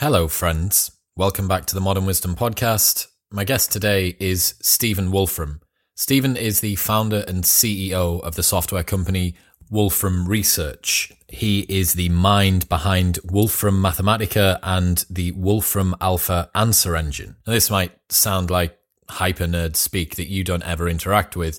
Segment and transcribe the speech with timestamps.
[0.00, 0.92] Hello, friends.
[1.16, 3.08] Welcome back to the Modern Wisdom Podcast.
[3.32, 5.60] My guest today is Stephen Wolfram.
[5.96, 9.34] Stephen is the founder and CEO of the software company
[9.72, 11.10] Wolfram Research.
[11.26, 17.34] He is the mind behind Wolfram Mathematica and the Wolfram Alpha answer engine.
[17.44, 18.78] Now, this might sound like
[19.10, 21.58] hyper nerd speak that you don't ever interact with,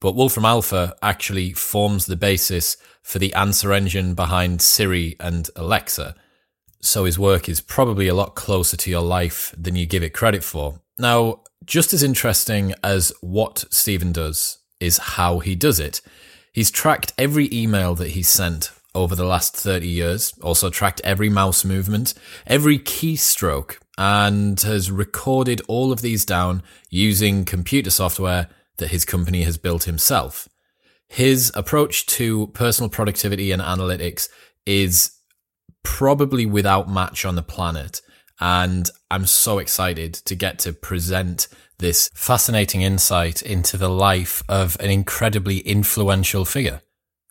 [0.00, 6.14] but Wolfram Alpha actually forms the basis for the answer engine behind Siri and Alexa
[6.80, 10.14] so his work is probably a lot closer to your life than you give it
[10.14, 10.80] credit for.
[10.98, 16.00] Now, just as interesting as what Stephen does is how he does it.
[16.52, 21.28] He's tracked every email that he's sent over the last 30 years, also tracked every
[21.28, 22.14] mouse movement,
[22.46, 29.42] every keystroke, and has recorded all of these down using computer software that his company
[29.42, 30.48] has built himself.
[31.06, 34.28] His approach to personal productivity and analytics
[34.66, 35.12] is
[35.82, 38.00] probably without match on the planet.
[38.40, 44.78] And I'm so excited to get to present this fascinating insight into the life of
[44.80, 46.80] an incredibly influential figure.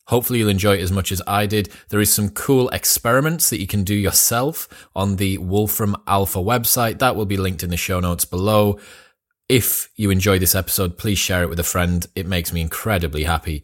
[0.08, 1.69] Hopefully you'll enjoy it as much as I did.
[1.89, 6.97] There is some cool experiments that you can do yourself on the Wolfram Alpha website.
[6.97, 8.80] That will be linked in the show notes below.
[9.47, 12.08] If you enjoy this episode, please share it with a friend.
[12.16, 13.63] It makes me incredibly happy.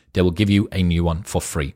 [0.13, 1.75] they will give you a new one for free.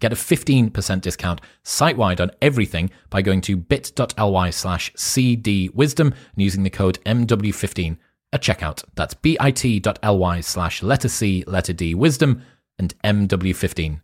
[0.00, 6.16] Get a 15% discount site wide on everything by going to bit.ly slash cdwisdom and
[6.36, 7.98] using the code MW15
[8.32, 8.82] at checkout.
[8.94, 12.42] That's bit.ly slash letter C, letter D, wisdom,
[12.78, 14.00] and MW15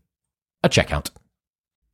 [0.62, 1.10] at checkout.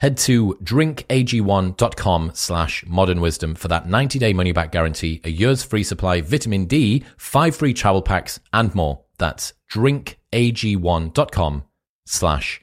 [0.00, 5.62] Head to drinkag1.com slash modern wisdom for that 90 day money back guarantee, a year's
[5.62, 9.04] free supply, vitamin D, five free travel packs, and more.
[9.18, 11.64] That's drinkag1.com
[12.06, 12.62] slash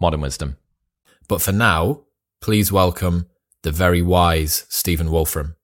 [0.00, 0.56] modern wisdom.
[1.28, 2.04] But for now,
[2.40, 3.26] please welcome
[3.62, 5.57] the very wise Stephen Wolfram.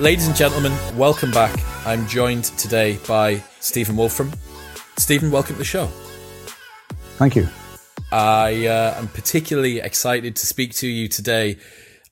[0.00, 1.54] Ladies and gentlemen, welcome back.
[1.86, 4.32] I'm joined today by Stephen Wolfram.
[4.96, 5.88] Stephen, welcome to the show.
[7.18, 7.46] Thank you.
[8.10, 11.58] I uh, am particularly excited to speak to you today.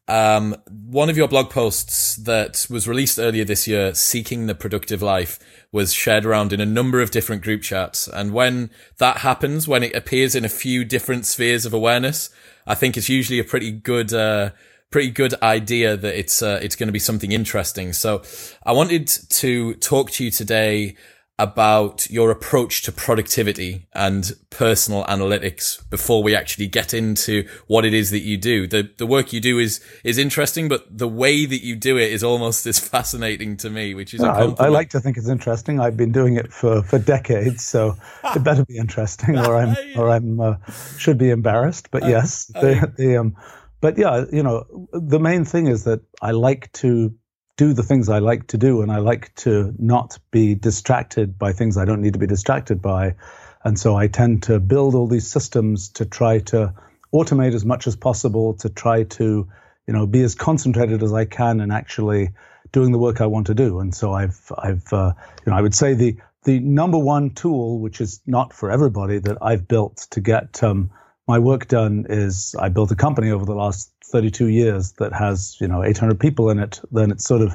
[0.07, 5.01] Um, one of your blog posts that was released earlier this year, Seeking the Productive
[5.01, 5.39] Life,
[5.73, 8.07] was shared around in a number of different group chats.
[8.07, 8.69] And when
[8.99, 12.29] that happens, when it appears in a few different spheres of awareness,
[12.67, 14.51] I think it's usually a pretty good, uh,
[14.91, 17.93] pretty good idea that it's, uh, it's going to be something interesting.
[17.93, 18.23] So
[18.65, 20.97] I wanted to talk to you today
[21.41, 27.95] about your approach to productivity and personal analytics before we actually get into what it
[27.95, 28.67] is that you do.
[28.67, 32.11] The the work you do is is interesting, but the way that you do it
[32.11, 35.79] is almost as fascinating to me, which is I, I, like to think it's interesting.
[35.79, 37.97] I've been doing it for, for decades, so
[38.35, 40.57] it better be interesting, or I'm or I'm uh,
[40.99, 41.91] should be embarrassed.
[41.93, 43.37] But yes, the, the um,
[43.81, 47.15] but yeah, you know, the main thing is that I like to
[47.57, 51.53] do the things I like to do, and I like to not be distracted by
[51.53, 53.17] things I don't need to be distracted by.
[53.65, 56.75] And so I tend to build all these systems to try to
[57.13, 59.49] automate as much as possible, to try to,
[59.87, 62.31] you know, be as concentrated as I can in actually
[62.71, 63.81] doing the work I want to do.
[63.81, 65.13] And so I've, I've, uh,
[65.45, 69.19] you know, I would say the the number one tool, which is not for everybody,
[69.19, 70.91] that I've built to get um,
[71.29, 75.59] my work done is I built a company over the last 32 years that has
[75.61, 77.55] you know 800 people in it, then it's sort of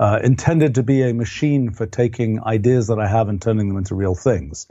[0.00, 3.76] uh, intended to be a machine for taking ideas that I have and turning them
[3.76, 4.66] into real things.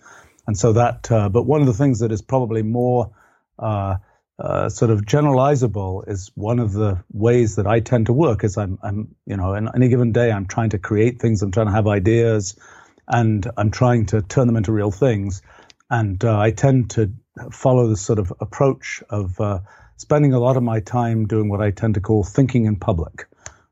[0.48, 3.12] And so that, uh, but one of the things that is probably more
[3.60, 3.98] uh,
[4.40, 8.58] uh sort of generalizable is one of the ways that I tend to work is
[8.58, 11.68] I'm, I'm, you know, in any given day, I'm trying to create things, I'm trying
[11.68, 12.58] to have ideas,
[13.08, 15.44] and I'm trying to turn them into real things.
[15.92, 17.12] And uh, I tend to
[17.52, 19.60] follow this sort of approach of uh,
[19.98, 23.28] spending a lot of my time doing what I tend to call thinking in public,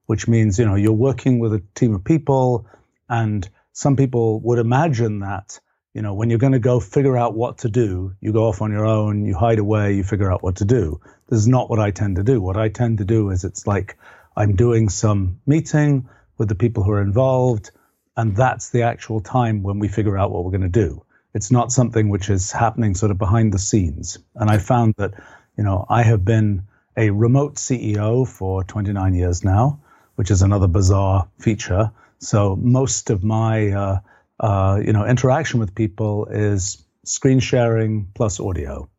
[0.06, 2.68] which means, you know, you're working with a team of people
[3.10, 5.60] and some people would imagine that,
[5.94, 8.62] you know, when you're going to go figure out what to do, you go off
[8.62, 11.00] on your own, you hide away, you figure out what to do.
[11.30, 12.42] This is not what I tend to do.
[12.42, 13.98] What I tend to do is it's like
[14.36, 17.72] I'm doing some meeting with the people who are involved,
[18.16, 21.04] and that's the actual time when we figure out what we're going to do.
[21.38, 24.18] It's not something which is happening sort of behind the scenes.
[24.36, 25.14] And I found that
[25.58, 26.64] you know, I have been
[26.96, 29.80] a remote CEO for 29 years now,
[30.16, 31.92] which is another bizarre feature.
[32.20, 34.00] So most of my, uh,
[34.40, 38.90] uh, you know, interaction with people is screen sharing plus audio.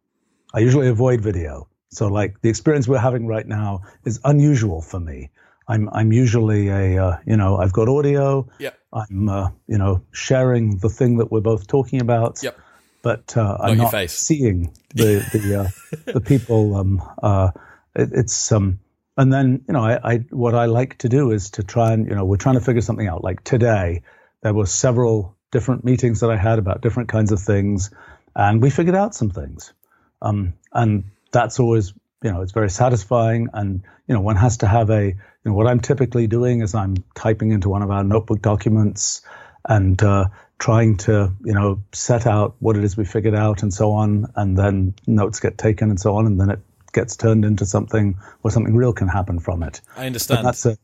[0.52, 1.69] I usually avoid video.
[1.90, 5.31] So like the experience we're having right now is unusual for me.
[5.70, 8.49] I'm I'm usually a uh, you know I've got audio.
[8.58, 8.77] Yep.
[8.93, 12.43] I'm uh, you know sharing the thing that we're both talking about.
[12.43, 12.58] Yep
[13.02, 14.12] but uh, I'm not face.
[14.12, 16.76] seeing the the uh, the people.
[16.76, 17.50] Um, uh,
[17.94, 18.81] it, it's um,
[19.17, 22.06] and then you know, I, I what I like to do is to try and
[22.08, 23.25] you know, we're trying to figure something out.
[23.25, 24.02] Like today,
[24.43, 27.90] there were several different meetings that I had about different kinds of things,
[28.35, 29.73] and we figured out some things.
[30.20, 31.93] Um, and that's always
[32.23, 33.49] you know, it's very satisfying.
[33.52, 35.14] And you know, one has to have a
[35.54, 39.22] what I'm typically doing is I'm typing into one of our notebook documents
[39.68, 40.26] and uh,
[40.58, 44.32] trying to you know set out what it is we figured out and so on.
[44.36, 46.60] And then notes get taken and so on and then it
[46.92, 49.80] gets turned into something where something real can happen from it.
[49.96, 50.38] I understand.
[50.38, 50.78] but that's a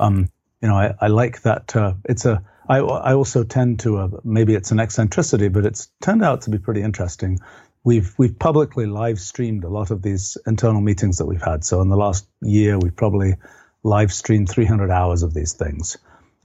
[0.00, 0.30] um
[0.60, 4.08] you know i, I like that uh, it's a I, I also tend to uh,
[4.24, 7.40] maybe it's an eccentricity but it's turned out to be pretty interesting.
[7.84, 11.64] We've we've publicly live streamed a lot of these internal meetings that we've had.
[11.64, 13.34] So in the last year we've probably
[13.82, 15.96] live stream 300 hours of these things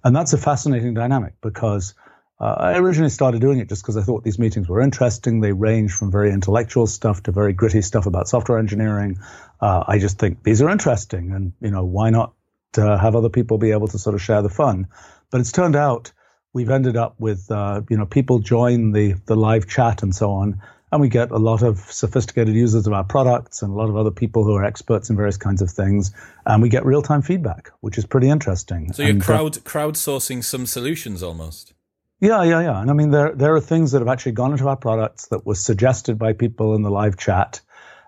[0.03, 1.94] and that's a fascinating dynamic because
[2.39, 5.41] uh, I originally started doing it just because I thought these meetings were interesting.
[5.41, 9.20] They range from very intellectual stuff to very gritty stuff about software engineering.
[9.60, 12.34] Uh, I just think these are interesting, and you know why not
[12.77, 14.88] uh, have other people be able to sort of share the fun?
[15.32, 16.12] But it's turned out
[16.53, 20.32] we've ended up with uh, you know people join the the live chat and so
[20.32, 23.89] on, and we get a lot of sophisticated users of our products and a lot
[23.89, 26.12] of other people who are experts in various kinds of things,
[26.46, 28.94] and we get real time feedback, which is pretty interesting.
[28.94, 31.74] So you're and, uh, crowd crowdsourcing some solutions almost.
[32.20, 32.82] Yeah, yeah, yeah.
[32.82, 35.46] And I mean, there there are things that have actually gone into our products that
[35.46, 37.62] were suggested by people in the live chat.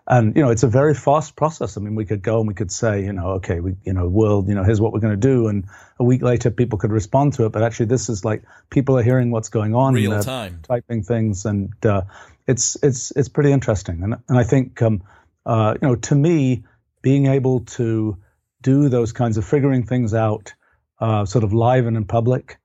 [0.08, 1.78] And you know, it's a very fast process.
[1.78, 4.08] I mean, we could go and we could say, you know, okay, we, you know,
[4.08, 5.66] world, you know, here's what we're going to do, and
[6.00, 7.52] a week later, people could respond to it.
[7.52, 11.46] But actually, this is like people are hearing what's going on, real time, typing things,
[11.46, 12.02] and uh,
[12.50, 14.04] it's it's it's pretty interesting.
[14.04, 15.04] And and I think, um,
[15.46, 16.64] uh, you know, to me,
[17.02, 18.18] being able to
[18.62, 20.54] do those kinds of figuring things out,
[21.00, 22.58] uh, sort of live and in public,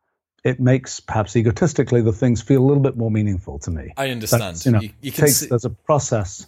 [0.43, 3.93] it makes perhaps egotistically the things feel a little bit more meaningful to me.
[3.97, 4.65] I understand.
[4.65, 6.47] you know, you, you takes, see- there's a process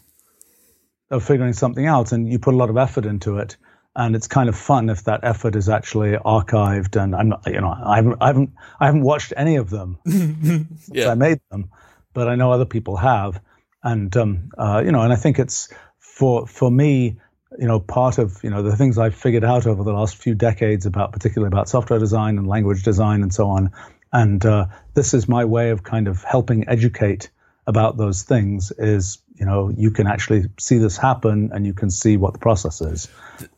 [1.10, 3.56] of figuring something out, and you put a lot of effort into it.
[3.98, 7.02] And it's kind of fun if that effort is actually archived.
[7.02, 9.98] And I'm not, you know, I haven't, I haven't, I haven't watched any of them
[10.06, 11.08] since yeah.
[11.08, 11.70] I made them.
[12.16, 13.42] But I know other people have,
[13.84, 15.68] and um, uh, you know, and I think it's
[15.98, 17.18] for for me,
[17.58, 20.34] you know, part of you know the things I've figured out over the last few
[20.34, 23.70] decades about particularly about software design and language design and so on,
[24.14, 27.28] and uh, this is my way of kind of helping educate
[27.66, 31.90] about those things is you know you can actually see this happen and you can
[31.90, 33.08] see what the process is.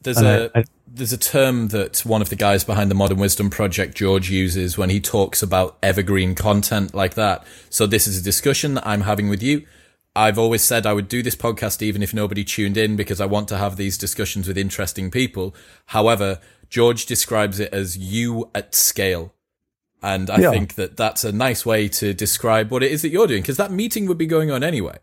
[0.03, 0.65] There's and a I, I,
[0.99, 4.77] there's a term that one of the guys behind the modern wisdom project george uses
[4.77, 9.03] when he talks about evergreen content like that so this is a discussion that i'm
[9.03, 9.65] having with you
[10.15, 13.27] i've always said i would do this podcast even if nobody tuned in because i
[13.27, 15.55] want to have these discussions with interesting people
[15.87, 19.33] however george describes it as you at scale
[20.03, 20.51] and I yeah.
[20.51, 23.57] think that that's a nice way to describe what it is that you're doing because
[23.57, 24.99] that meeting would be going on anyway.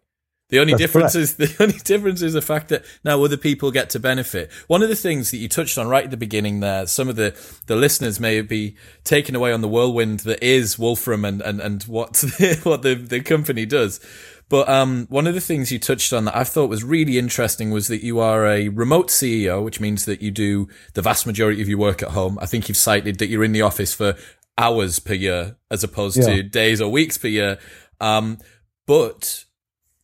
[0.50, 1.24] The only that's difference correct.
[1.24, 4.52] is the only difference is the fact that now other people get to benefit.
[4.68, 7.16] One of the things that you touched on right at the beginning there, some of
[7.16, 7.36] the,
[7.66, 11.84] the listeners may be taken away on the whirlwind that is Wolfram and, and, and
[11.84, 12.24] what,
[12.64, 14.00] what the, the company does.
[14.48, 17.72] But um, one of the things you touched on that I thought was really interesting
[17.72, 21.64] was that you are a remote CEO, which means that you do the vast majority
[21.64, 22.38] of your work at home.
[22.40, 24.16] I think you've cited that you're in the office for
[24.58, 26.28] hours per year as opposed yeah.
[26.28, 27.58] to days or weeks per year.
[28.00, 28.38] Um,
[28.86, 29.45] but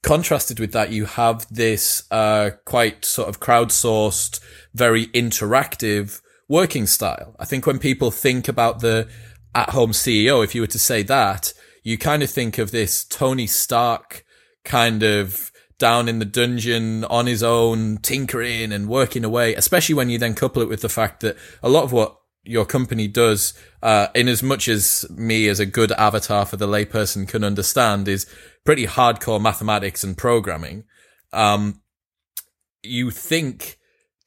[0.03, 4.39] contrasted with that, you have this uh, quite sort of crowdsourced,
[4.73, 7.35] very interactive working style.
[7.39, 9.07] I think when people think about the
[9.53, 11.53] at home CEO, if you were to say that,
[11.83, 14.25] you kind of think of this Tony Stark
[14.63, 20.09] kind of down in the dungeon on his own, tinkering and working away, especially when
[20.09, 23.53] you then couple it with the fact that a lot of what your company does,
[23.81, 28.07] uh, in as much as me as a good avatar for the layperson can understand
[28.07, 28.27] is
[28.65, 30.83] pretty hardcore mathematics and programming.
[31.33, 31.81] Um,
[32.83, 33.77] you think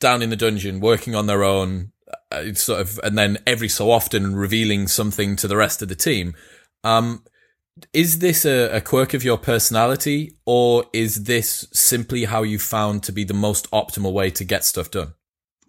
[0.01, 1.93] down in the dungeon, working on their own,
[2.31, 5.95] uh, sort of, and then every so often revealing something to the rest of the
[5.95, 6.35] team.
[6.83, 7.25] Um,
[7.93, 13.03] is this a, a, quirk of your personality or is this simply how you found
[13.03, 15.15] to be the most optimal way to get stuff done?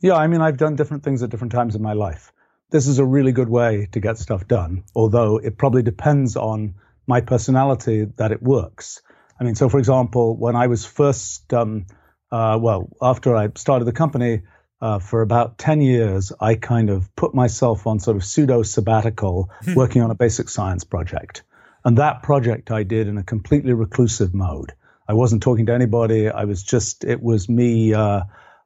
[0.02, 2.32] Yeah, I mean, I've done different things at different times in my life
[2.72, 6.76] this is a really good way to get stuff done, although it probably depends on
[7.08, 9.02] my personality that it works.
[9.40, 11.86] I mean, so for example, when I was first, um,
[12.32, 14.44] uh, well, after I started the company,
[14.82, 19.50] uh, for about 10 years, I kind of put myself on sort of pseudo sabbatical
[19.64, 19.74] hmm.
[19.74, 21.44] working on a basic science project.
[21.84, 24.74] And that project I did in a completely reclusive mode.
[25.08, 26.30] I wasn't talking to anybody.
[26.30, 27.94] I was just, it was me.
[27.94, 28.22] Uh,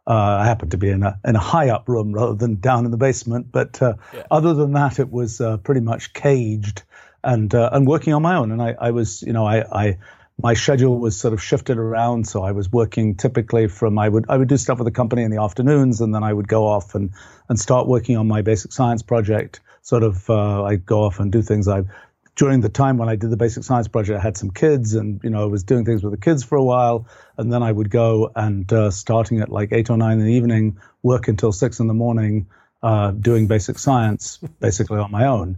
[0.08, 2.86] uh, I happened to be in a in a high up room rather than down
[2.86, 4.24] in the basement, but uh, yeah.
[4.32, 6.82] other than that, it was uh, pretty much caged
[7.24, 8.52] and uh, and working on my own.
[8.52, 9.98] And I, I was, you know, I, I
[10.42, 14.26] my schedule was sort of shifted around, so I was working typically from I would
[14.30, 16.66] I would do stuff with the company in the afternoons, and then I would go
[16.66, 17.12] off and
[17.50, 19.62] and start working on my basic science project.
[19.82, 21.84] Sort of, uh, I'd go off and do things I
[22.40, 25.20] during the time when I did the basic science project, I had some kids and,
[25.26, 27.06] you know, I was doing things with the kids for a while.
[27.38, 30.32] And then I would go and uh, starting at like eight or nine in the
[30.32, 32.48] evening, work until six in the morning,
[32.82, 35.58] uh, doing basic science basically on my own.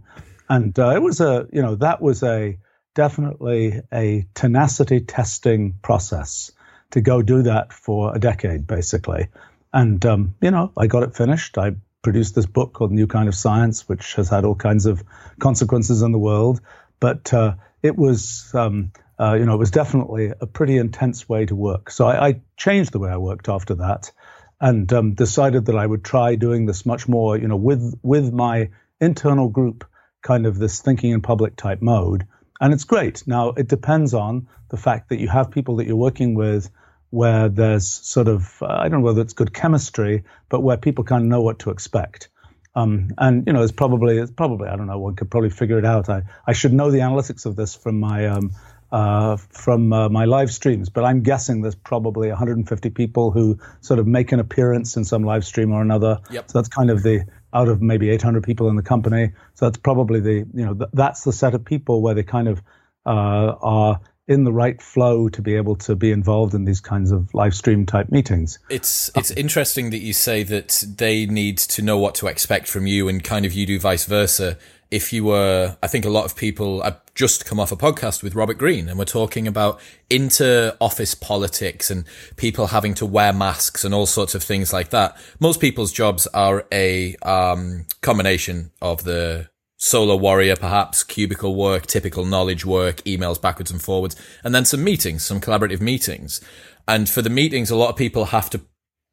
[0.52, 2.58] And uh, it was a, you know, that was a
[2.94, 6.52] definitely a tenacity testing process
[6.90, 9.28] to go do that for a decade, basically.
[9.72, 11.56] And, um, you know, I got it finished.
[11.56, 15.02] I produced this book called New Kind of Science, which has had all kinds of
[15.40, 16.60] consequences in the world.
[17.00, 21.46] But uh, it was, um, uh, you know, it was definitely a pretty intense way
[21.46, 21.90] to work.
[21.90, 24.12] So I, I changed the way I worked after that,
[24.60, 28.34] and um, decided that I would try doing this much more, you know, with with
[28.34, 28.68] my
[29.00, 29.86] internal group,
[30.22, 32.26] kind of this thinking in public type mode.
[32.60, 33.26] And it's great.
[33.26, 36.70] Now it depends on the fact that you have people that you're working with
[37.10, 41.04] where there's sort of uh, I don't know whether it's good chemistry, but where people
[41.04, 42.28] kind of know what to expect.
[42.74, 45.78] Um, and you know, it's probably it's probably I don't know one could probably figure
[45.78, 46.08] it out.
[46.08, 48.52] I I should know the analytics of this from my um,
[48.90, 53.98] uh, from uh, my live streams, but I'm guessing there's probably 150 people who sort
[53.98, 56.20] of make an appearance in some live stream or another.
[56.30, 56.50] Yep.
[56.50, 59.32] So that's kind of the out of maybe 800 people in the company.
[59.54, 62.48] So that's probably the you know th- that's the set of people where they kind
[62.48, 62.62] of
[63.06, 67.10] uh, are in the right flow to be able to be involved in these kinds
[67.10, 68.58] of live stream type meetings.
[68.70, 72.86] It's it's interesting that you say that they need to know what to expect from
[72.86, 74.56] you and kind of you do vice versa.
[74.92, 78.22] If you were, I think a lot of people, I've just come off a podcast
[78.22, 79.80] with Robert Greene and we're talking about
[80.10, 82.04] inter office politics and
[82.36, 85.16] people having to wear masks and all sorts of things like that.
[85.40, 92.26] Most people's jobs are a um, combination of the solo warrior, perhaps cubicle work, typical
[92.26, 96.42] knowledge work, emails backwards and forwards, and then some meetings, some collaborative meetings.
[96.86, 98.60] And for the meetings, a lot of people have to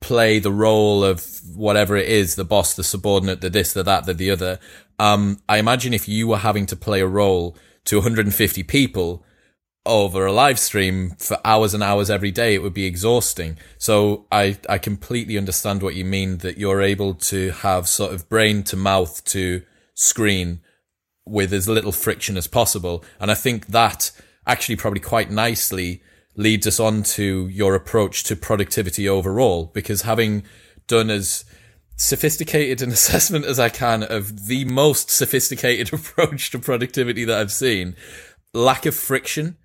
[0.02, 4.06] play the role of whatever it is, the boss, the subordinate, the this, the that,
[4.06, 4.60] the, the other.
[5.00, 9.24] Um, I imagine if you were having to play a role to 150 people,
[9.86, 13.58] over a live stream for hours and hours every day, it would be exhausting.
[13.78, 18.30] So I, I completely understand what you mean that you're able to have sort of
[18.30, 19.64] brain to mouth to
[19.96, 20.62] screen
[21.26, 23.04] with as little friction as possible.
[23.20, 24.12] And I think that
[24.46, 26.04] actually probably quite nicely
[26.36, 30.44] leads us on to your approach to productivity overall, because having
[30.88, 31.46] done as
[32.00, 37.52] sophisticated an assessment as I can of the most sophisticated approach to productivity that I've
[37.52, 37.96] seen,
[38.54, 39.58] lack of friction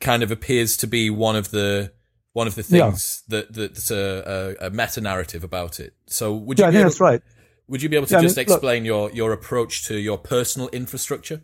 [0.00, 1.92] kind of appears to be one of the
[2.34, 3.38] one of the things yeah.
[3.38, 5.94] that that's a, a, a meta narrative about it.
[6.06, 6.64] So would you?
[6.64, 7.22] Yeah, I think able, that's right.
[7.68, 9.96] Would you be able to yeah, just I mean, explain look, your your approach to
[9.96, 11.40] your personal infrastructure?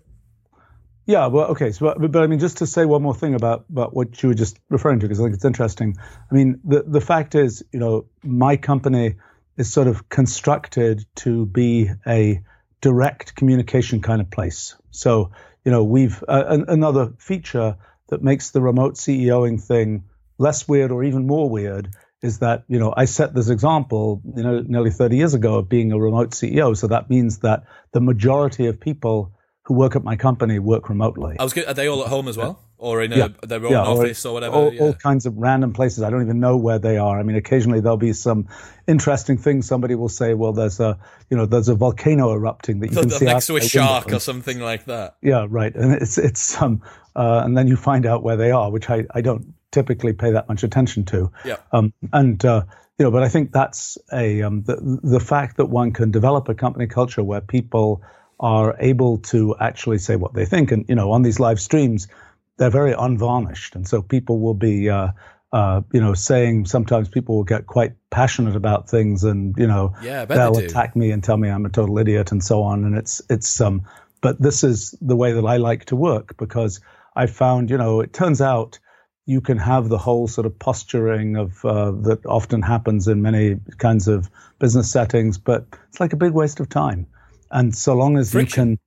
[1.07, 1.71] Yeah, well, okay.
[1.71, 4.31] So, but, but, I mean, just to say one more thing about about what you
[4.31, 5.97] were just referring to, because I think it's interesting.
[6.31, 9.17] I mean, the the fact is, you know, my company
[9.57, 12.43] is sort of constructed to be a
[12.81, 14.77] direct communication kind of place.
[14.91, 15.31] So,
[15.65, 17.77] you know, we've uh, another feature
[18.09, 20.05] that makes the remote CEOing thing
[20.39, 21.89] less weird or even more weird
[22.23, 25.69] is that you know I set this example you know nearly 30 years ago of
[25.69, 26.77] being a remote CEO.
[26.77, 29.33] So that means that the majority of people
[29.65, 31.37] who work at my company work remotely.
[31.39, 31.67] I was good.
[31.67, 33.29] Are they all at home as well, or in a, yeah.
[33.43, 34.55] their own yeah, office or, or whatever?
[34.57, 34.83] All, yeah.
[34.83, 36.03] all, kinds of random places.
[36.03, 37.19] I don't even know where they are.
[37.19, 38.47] I mean, occasionally there'll be some
[38.87, 39.67] interesting things.
[39.67, 40.99] Somebody will say, "Well, there's a
[41.31, 44.21] you know there's a volcano erupting that you can see next to a shark or
[44.21, 45.75] something like that." Yeah, right.
[45.75, 46.83] And it's it's um
[47.17, 50.33] uh, and then you find out where they are, which I I don't typically pay
[50.33, 51.33] that much attention to.
[51.45, 51.57] Yeah.
[51.73, 52.65] Um and uh,
[52.99, 56.51] you know, but I think that's a um, the the fact that one can develop
[56.51, 58.03] a company culture where people
[58.41, 60.73] are able to actually say what they think.
[60.73, 62.09] And, you know, on these live streams,
[62.57, 63.75] they're very unvarnished.
[63.75, 65.09] And so people will be, uh,
[65.53, 69.95] uh, you know, saying sometimes people will get quite passionate about things and, you know,
[70.03, 72.85] yeah, they'll attack me and tell me I'm a total idiot and so on.
[72.85, 73.85] And it's, it's, um,
[74.21, 76.81] but this is the way that I like to work because
[77.15, 78.79] I found, you know, it turns out
[79.27, 83.59] you can have the whole sort of posturing of uh, that often happens in many
[83.79, 87.07] kinds of business settings, but it's like a big waste of time.
[87.51, 88.71] And so long as Friction.
[88.71, 88.79] you can,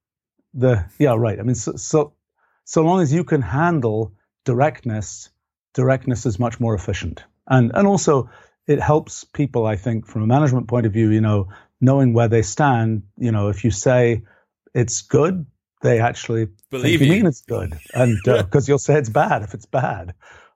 [0.54, 1.40] the yeah right.
[1.40, 2.14] I mean, so, so
[2.68, 4.12] so long as you can handle
[4.44, 5.30] directness,
[5.74, 7.24] directness is much more efficient.
[7.48, 8.30] And and also
[8.68, 11.10] it helps people, I think, from a management point of view.
[11.10, 11.48] You know,
[11.80, 13.04] knowing where they stand.
[13.18, 14.24] You know, if you say
[14.74, 15.46] it's good,
[15.82, 19.54] they actually believe you, mean it's good, and because uh, you'll say it's bad if
[19.54, 20.14] it's bad.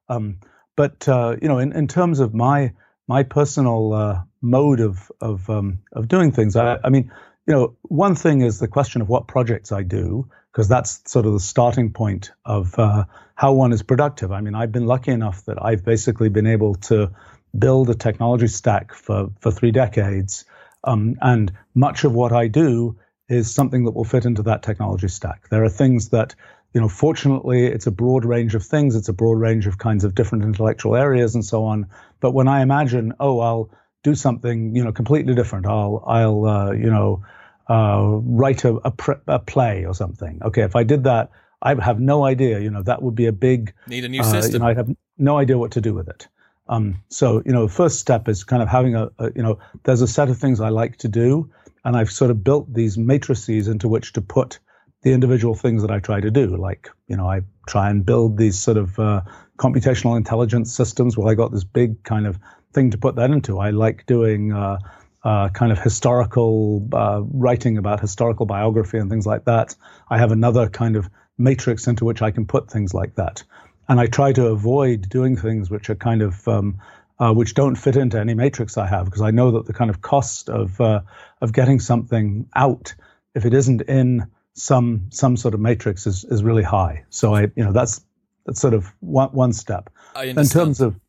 [0.10, 0.40] Um,
[0.76, 2.74] but uh, you know, in, in terms of my
[3.08, 7.10] my personal uh, mode of of um, of doing things, I, I mean,
[7.48, 11.26] you know, one thing is the question of what projects I do, because that's sort
[11.26, 14.32] of the starting point of uh, how one is productive.
[14.32, 17.12] I mean, I've been lucky enough that I've basically been able to
[17.58, 20.46] build a technology stack for, for three decades.
[20.84, 22.98] Um, and much of what I do
[23.30, 25.50] is something that will fit into that technology stack.
[25.50, 26.36] There are things that,
[26.74, 28.96] you know, fortunately, it's a broad range of things.
[28.96, 31.88] It's a broad range of kinds of different intellectual areas and so on.
[32.20, 33.70] But when I imagine, oh, I'll
[34.04, 35.66] do something you know completely different.
[35.66, 37.24] I'll I'll uh, you know
[37.70, 40.42] uh, write a, a, pre- a, play or something.
[40.44, 41.30] Okay, if I did that,
[41.62, 42.60] I have no idea.
[42.60, 44.54] You know that would be a big need a new uh, system.
[44.54, 46.28] You know, I'd have no idea what to do with it.
[46.68, 49.60] Um, so you know, the first step is kind of having a, a you know
[49.84, 51.52] there's a set of things I like to do,
[51.84, 54.60] and I've sort of built these matrices into which to put
[55.04, 56.56] the individual things that I try to do.
[56.58, 59.22] Like, you know, I try and build these sort of uh,
[59.58, 61.18] computational intelligence systems.
[61.18, 62.40] Well, I got this big kind of
[62.74, 63.60] thing to put that into.
[63.60, 64.78] I like doing uh,
[65.24, 69.76] uh, kind of historical uh, writing about historical biography and things like that.
[70.10, 73.44] I have another kind of matrix into which I can put things like that.
[73.88, 76.80] And I try to avoid doing things which are kind of um,
[77.20, 79.90] uh, which don't fit into any matrix I have because I know that the kind
[79.90, 81.02] of cost of uh,
[81.42, 82.96] of getting something out
[83.36, 87.06] if it isn't in some some sort of matrix is is really high.
[87.10, 88.02] So I you know that's
[88.46, 89.90] that's sort of one one step.
[90.32, 91.00] In terms of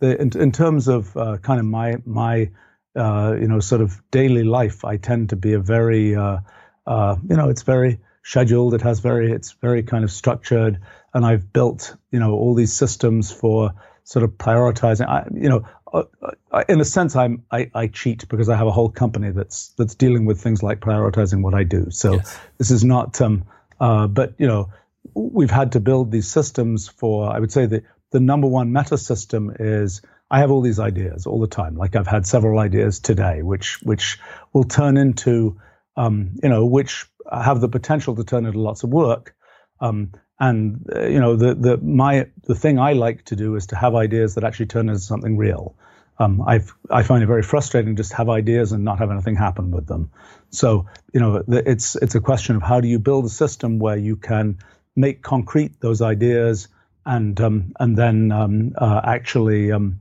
[0.00, 2.50] the, in, in terms of uh, kind of my my
[2.96, 6.38] uh, you know sort of daily life, I tend to be a very uh,
[6.86, 8.74] uh, you know it's very scheduled.
[8.74, 10.80] It has very it's very kind of structured,
[11.14, 13.72] and I've built you know all these systems for
[14.04, 15.06] sort of prioritizing.
[15.06, 16.04] I, you know, uh,
[16.50, 19.68] uh, in a sense, I'm I, I, cheat because I have a whole company that's
[19.78, 21.90] that's dealing with things like prioritizing what I do.
[21.90, 22.38] So yes.
[22.58, 23.20] this is not.
[23.20, 23.44] Um,
[23.78, 24.72] but you know,
[25.14, 27.30] we've had to build these systems for.
[27.30, 31.26] I would say the the number one meta system is I have all these ideas
[31.26, 31.76] all the time.
[31.76, 34.18] Like I've had several ideas today, which which
[34.52, 35.60] will turn into,
[35.96, 39.34] um, you know, which have the potential to turn into lots of work.
[39.80, 43.66] Um, and uh, you know, the the my the thing I like to do is
[43.68, 45.76] to have ideas that actually turn into something real.
[46.18, 49.36] Um, I I find it very frustrating just to have ideas and not have anything
[49.36, 50.10] happen with them.
[50.50, 53.96] So you know, it's it's a question of how do you build a system where
[53.96, 54.58] you can
[54.94, 56.68] make concrete those ideas
[57.08, 60.00] and um, and then um, uh, actually um,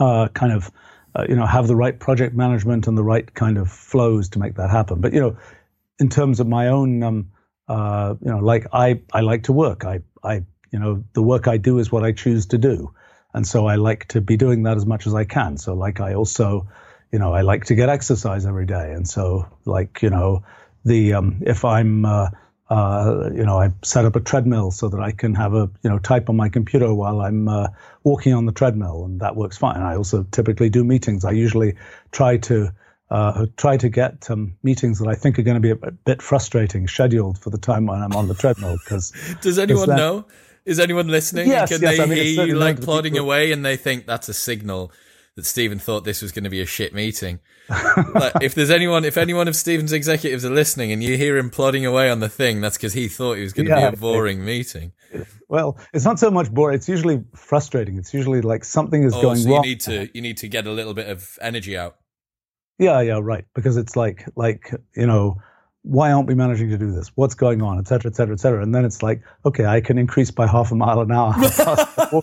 [0.00, 0.72] uh, kind of
[1.14, 4.38] uh, you know have the right project management and the right kind of flows to
[4.38, 5.00] make that happen.
[5.00, 5.36] But you know,
[6.00, 7.30] in terms of my own um,
[7.68, 9.84] uh, you know, like I I like to work.
[9.84, 12.92] I I you know the work I do is what I choose to do,
[13.34, 15.58] and so I like to be doing that as much as I can.
[15.58, 16.68] So like I also
[17.12, 20.42] you know I like to get exercise every day, and so like you know
[20.86, 22.06] the um, if I'm
[22.70, 25.88] uh, you know, I set up a treadmill so that I can have a, you
[25.90, 27.68] know, type on my computer while I'm uh,
[28.04, 29.80] walking on the treadmill, and that works fine.
[29.80, 31.24] I also typically do meetings.
[31.24, 31.74] I usually
[32.12, 32.70] try to
[33.10, 36.20] uh, try to get um, meetings that I think are going to be a bit
[36.20, 38.76] frustrating scheduled for the time when I'm on the treadmill.
[38.84, 40.26] Because does anyone know?
[40.66, 41.48] Is anyone listening?
[41.48, 44.28] Yes, Can yes, they I mean, hear you like plodding away and they think that's
[44.28, 44.92] a signal
[45.38, 47.38] that Stephen thought this was going to be a shit meeting?
[48.14, 51.48] like, if there's anyone, if anyone of Stephen's executives are listening and you hear him
[51.48, 53.96] plodding away on the thing, that's because he thought it was going to yeah, be
[53.96, 54.92] a boring it, meeting.
[55.48, 56.74] Well, it's not so much boring.
[56.74, 57.98] It's usually frustrating.
[57.98, 59.62] It's usually like something is oh, going so you wrong.
[59.62, 61.98] need to you need to get a little bit of energy out.
[62.80, 63.44] Yeah, yeah, right.
[63.54, 65.36] Because it's like like you know
[65.82, 67.10] why aren't we managing to do this?
[67.14, 68.62] What's going on, et cetera, et cetera, et cetera.
[68.62, 71.34] And then it's like, okay, I can increase by half a mile an hour.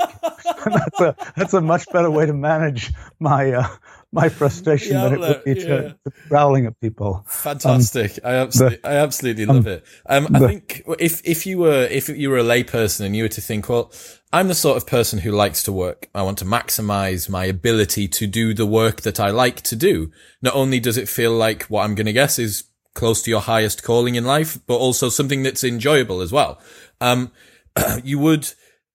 [0.65, 3.67] that's a that's a much better way to manage my uh,
[4.11, 5.65] my frustration than it would be yeah.
[5.65, 5.97] to,
[6.29, 7.25] growling at people.
[7.27, 8.19] Fantastic!
[8.23, 9.85] Um, I absolutely, the, I absolutely love um, it.
[10.07, 13.23] Um, I the, think if if you were if you were a layperson and you
[13.23, 13.91] were to think, well,
[14.31, 16.09] I'm the sort of person who likes to work.
[16.15, 20.11] I want to maximize my ability to do the work that I like to do.
[20.41, 22.63] Not only does it feel like what I'm going to guess is
[22.95, 26.59] close to your highest calling in life, but also something that's enjoyable as well.
[26.99, 27.31] Um,
[28.03, 28.51] you would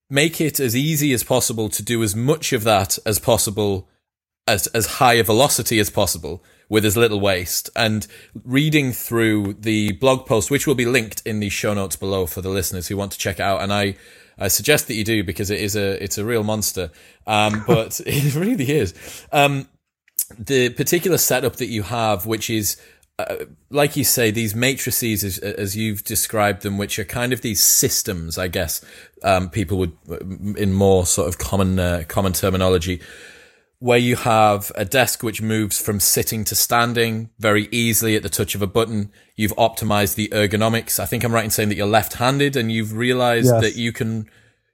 [0.08, 3.88] make it as easy as possible to do as much of that as possible
[4.48, 7.70] as as high a velocity as possible with as little waste.
[7.76, 8.06] And
[8.44, 12.40] reading through the blog post, which will be linked in the show notes below for
[12.40, 13.96] the listeners who want to check it out, and I.
[14.42, 16.90] I suggest that you do because it is a it's a real monster,
[17.26, 18.94] um, but it really is.
[19.32, 19.68] Um,
[20.38, 22.80] the particular setup that you have, which is
[23.28, 27.40] uh, like you say, these matrices, as, as, you've described them, which are kind of
[27.40, 28.84] these systems, I guess,
[29.22, 29.96] um, people would,
[30.56, 33.00] in more sort of common uh, common terminology,
[33.78, 38.28] where you have a desk which moves from sitting to standing very easily at the
[38.28, 39.10] touch of a button.
[39.36, 40.98] You've optimized the ergonomics.
[40.98, 43.62] I think I'm right in saying that you're left-handed and you've realized yes.
[43.62, 44.28] that you can,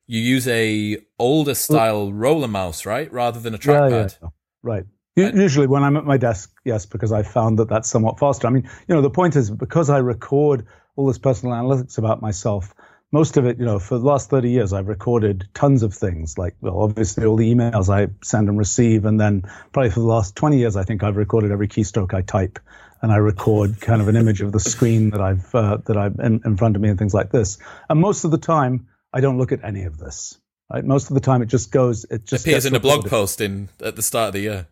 [0.09, 3.11] you use a older style roller mouse, right?
[3.13, 3.91] Rather than a trackpad.
[3.91, 4.29] Yeah, yeah.
[4.63, 4.85] Right.
[5.17, 8.47] Usually when I'm at my desk, yes, because I found that that's somewhat faster.
[8.47, 12.21] I mean, you know, the point is because I record all this personal analytics about
[12.21, 12.75] myself,
[13.13, 16.37] most of it, you know, for the last 30 years, I've recorded tons of things
[16.37, 19.05] like, well, obviously all the emails I send and receive.
[19.05, 22.23] And then probably for the last 20 years, I think I've recorded every keystroke I
[22.23, 22.59] type
[23.01, 26.17] and I record kind of an image of the screen that I've, uh, that I'm
[26.21, 27.59] in, in front of me and things like this.
[27.89, 30.39] And most of the time, I don't look at any of this.
[30.71, 30.85] Right?
[30.85, 33.69] Most of the time, it just goes, it just appears in a blog post in
[33.81, 34.67] at the start of the year.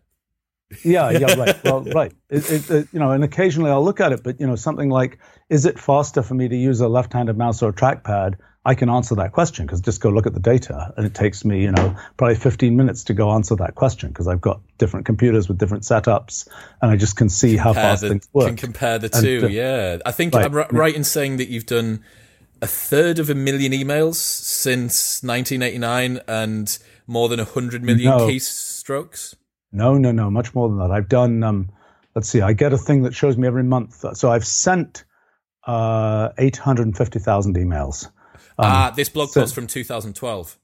[0.83, 1.55] Yeah, yeah, right.
[1.63, 2.13] Well, right.
[2.29, 4.89] It, it, it, you know, and occasionally I'll look at it, but you know, something
[4.89, 8.35] like, is it faster for me to use a left-handed mouse or a trackpad?
[8.67, 11.45] I can answer that question because just go look at the data, and it takes
[11.45, 15.05] me, you know, probably 15 minutes to go answer that question because I've got different
[15.05, 16.47] computers with different setups,
[16.81, 18.47] and I just can see how fast the, things work.
[18.47, 19.35] Can compare the two.
[19.35, 22.03] And, uh, yeah, I think right, I'm r- right in saying that you've done
[22.59, 28.27] a third of a million emails since 1989 and more than 100 million no.
[28.27, 29.35] keystrokes.
[29.75, 30.91] No, no, no, much more than that.
[30.91, 31.43] I've done.
[31.43, 31.69] Um,
[32.15, 32.41] let's see.
[32.41, 34.05] I get a thing that shows me every month.
[34.15, 35.03] So I've sent
[35.65, 38.05] uh, eight hundred and fifty thousand emails.
[38.57, 40.57] Um, ah, this blog so, post from 2012.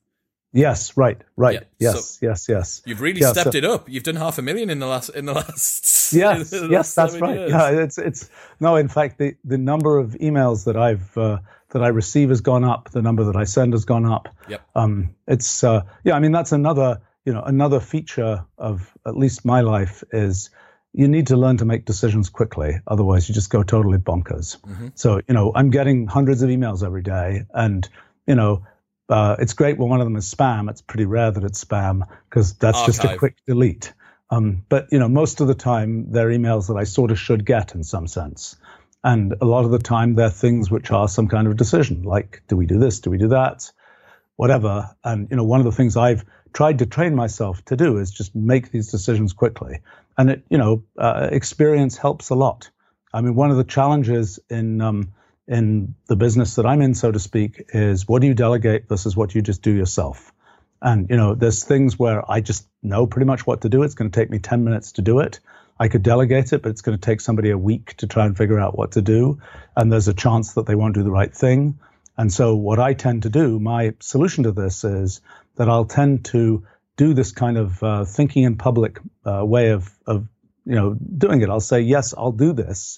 [0.54, 1.56] Yes, right, right.
[1.80, 2.82] Yeah, yes, so yes, yes.
[2.86, 3.90] You've really yeah, stepped so, it up.
[3.90, 5.90] You've done half a million in the last in the last.
[6.14, 7.38] Yes, the yes, that's right.
[7.38, 7.52] Years.
[7.52, 8.76] Yeah, it's it's no.
[8.76, 11.38] In fact, the the number of emails that I've uh,
[11.70, 12.90] that I receive has gone up.
[12.92, 14.28] The number that I send has gone up.
[14.50, 14.62] Yep.
[14.76, 16.16] Um, it's uh, yeah.
[16.16, 20.50] I mean, that's another you know, another feature of at least my life is
[20.94, 22.80] you need to learn to make decisions quickly.
[22.88, 24.60] Otherwise, you just go totally bonkers.
[24.62, 24.90] Mm-hmm.
[24.96, 27.88] So, you know, I'm getting hundreds of emails every day, and
[28.28, 28.66] you know,
[29.10, 30.70] uh, it's great when one of them is spam.
[30.70, 32.96] It's pretty rare that it's spam because that's Archive.
[32.96, 33.94] just a quick delete.
[34.30, 37.46] Um, but you know, most of the time, they're emails that I sort of should
[37.46, 38.56] get in some sense.
[39.04, 42.44] And a lot of the time, they're things which are some kind of decision, like
[42.48, 43.72] do we do this, do we do that,
[44.36, 44.96] whatever.
[45.04, 48.12] And you know, one of the things I've tried to train myself to do is
[48.12, 49.80] just make these decisions quickly.
[50.18, 52.70] And it, you know, uh, experience helps a lot.
[53.14, 55.14] I mean, one of the challenges in um,
[55.48, 59.18] in the business that I'm in, so to speak, is what do you delegate versus
[59.18, 60.32] what you just do yourself.
[60.82, 63.84] And you know, there's things where I just know pretty much what to do.
[63.84, 65.40] It's going to take me 10 minutes to do it.
[65.80, 68.38] I could delegate it, but it's going to take somebody a week to try and
[68.38, 69.40] figure out what to do.
[69.76, 71.80] And there's a chance that they won't do the right thing.
[72.18, 75.22] And so what I tend to do, my solution to this is
[75.62, 76.64] that I'll tend to
[76.98, 80.28] do this kind of uh, thinking in public uh, way of, of,
[80.66, 81.50] you know, doing it.
[81.50, 82.98] I'll say, yes, I'll do this,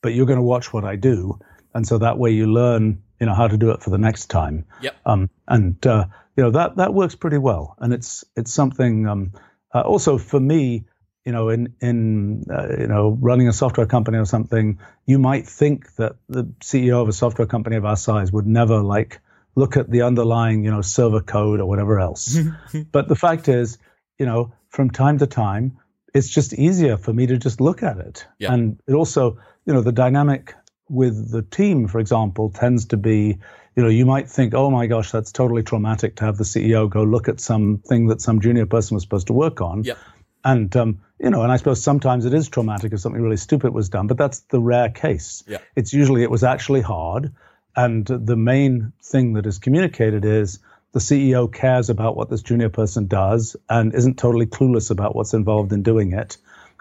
[0.00, 1.40] but you're going to watch what I do.
[1.74, 4.26] And so that way you learn, you know, how to do it for the next
[4.26, 4.66] time.
[4.80, 4.94] Yep.
[5.04, 6.04] Um, and, uh,
[6.36, 7.74] you know, that, that works pretty well.
[7.80, 9.32] And it's, it's something, um,
[9.74, 10.84] uh, also for me,
[11.24, 15.48] you know, in in uh, you know running a software company or something, you might
[15.48, 19.20] think that the CEO of a software company of our size would never like
[19.54, 22.38] look at the underlying you know server code or whatever else.
[22.92, 23.78] but the fact is,
[24.18, 25.78] you know, from time to time,
[26.14, 28.26] it's just easier for me to just look at it.
[28.38, 28.52] Yeah.
[28.52, 30.54] And it also, you know, the dynamic
[30.88, 33.38] with the team, for example, tends to be,
[33.76, 36.88] you know, you might think, oh my gosh, that's totally traumatic to have the CEO
[36.88, 39.84] go look at something that some junior person was supposed to work on.
[39.84, 39.98] Yep.
[40.44, 43.72] And um, you know, and I suppose sometimes it is traumatic if something really stupid
[43.72, 45.42] was done, but that's the rare case.
[45.46, 45.58] Yeah.
[45.74, 47.32] It's usually it was actually hard,
[47.76, 50.60] and the main thing that is communicated is
[50.92, 55.34] the CEO cares about what this junior person does and isn't totally clueless about what's
[55.34, 56.36] involved in doing it,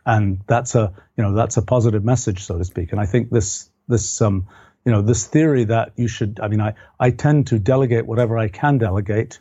[0.05, 2.91] and that's a you know that's a positive message, so to speak.
[2.91, 4.47] And I think this this um
[4.85, 8.37] you know this theory that you should I mean I I tend to delegate whatever
[8.37, 9.39] I can delegate.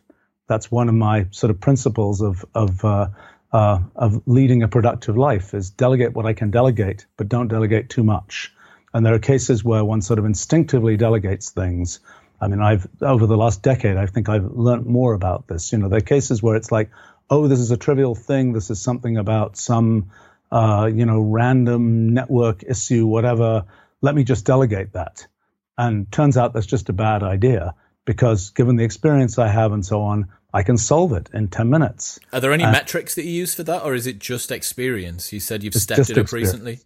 [0.49, 3.09] That's one of my sort of principles of of uh,
[3.53, 7.91] uh, of leading a productive life is delegate what I can delegate, but don't delegate
[7.91, 8.53] too much.
[8.95, 12.01] And there are cases where one sort of instinctively delegates things.
[12.41, 15.73] I mean, I've over the last decade, I think I've learned more about this.
[15.73, 16.91] You know, there are cases where it's like,
[17.31, 18.53] oh, this is a trivial thing.
[18.53, 20.11] This is something about some,
[20.51, 23.65] uh, you know, random network issue, whatever.
[24.01, 25.27] Let me just delegate that.
[25.79, 27.75] And turns out that's just a bad idea
[28.05, 31.71] because given the experience I have and so on, I can solve it in 10
[31.71, 32.21] minutes.
[32.33, 35.33] Are there any uh, metrics that you use for that, or is it just experience?
[35.33, 36.53] You said you've stepped it up experience.
[36.53, 36.81] recently.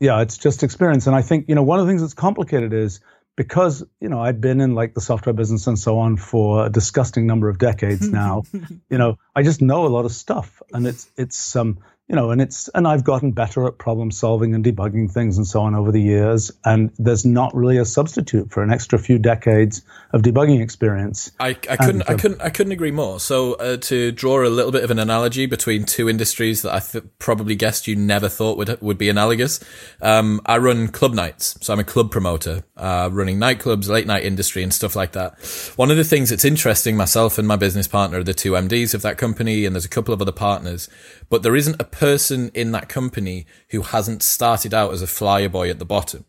[0.00, 1.06] Yeah, it's just experience.
[1.06, 3.00] And I think, you know, one of the things that's complicated is
[3.36, 6.70] because, you know, I've been in like the software business and so on for a
[6.70, 8.44] disgusting number of decades now,
[8.88, 10.62] you know, I just know a lot of stuff.
[10.72, 11.78] And it's, it's, um,
[12.10, 15.46] you know, and it's and I've gotten better at problem solving and debugging things and
[15.46, 16.50] so on over the years.
[16.64, 21.30] And there's not really a substitute for an extra few decades of debugging experience.
[21.38, 23.20] I, I couldn't and, I couldn't I couldn't agree more.
[23.20, 26.80] So uh, to draw a little bit of an analogy between two industries that I
[26.80, 29.60] th- probably guessed you never thought would would be analogous.
[30.02, 34.24] Um, I run club nights, so I'm a club promoter, uh, running nightclubs, late night
[34.24, 35.38] industry, and stuff like that.
[35.76, 38.94] One of the things that's interesting, myself and my business partner are the two MDs
[38.94, 40.88] of that company, and there's a couple of other partners,
[41.28, 45.50] but there isn't a person in that company who hasn't started out as a flyer
[45.50, 46.24] boy at the bottom.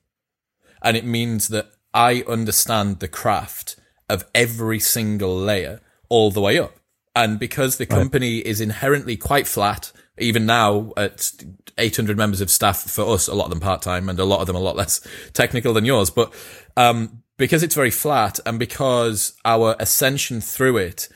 [0.81, 3.77] And it means that I understand the craft
[4.09, 5.79] of every single layer
[6.09, 6.75] all the way up.
[7.15, 8.45] And because the company right.
[8.45, 11.31] is inherently quite flat, even now at
[11.77, 14.41] 800 members of staff for us, a lot of them part time and a lot
[14.41, 14.99] of them a lot less
[15.33, 16.09] technical than yours.
[16.09, 16.33] But,
[16.75, 21.07] um, because it's very flat and because our ascension through it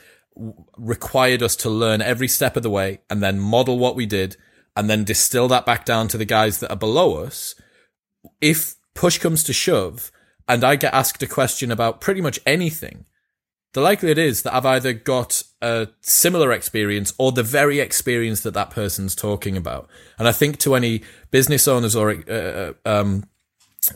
[0.78, 4.36] required us to learn every step of the way and then model what we did
[4.76, 7.54] and then distill that back down to the guys that are below us.
[8.40, 10.12] If push comes to shove
[10.46, 13.06] and I get asked a question about pretty much anything,
[13.72, 18.54] the likelihood is that I've either got a similar experience or the very experience that
[18.54, 19.88] that person's talking about.
[20.18, 23.24] And I think to any business owners or uh, uh um,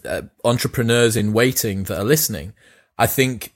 [0.05, 2.53] uh, entrepreneurs in waiting that are listening,
[2.99, 3.55] I think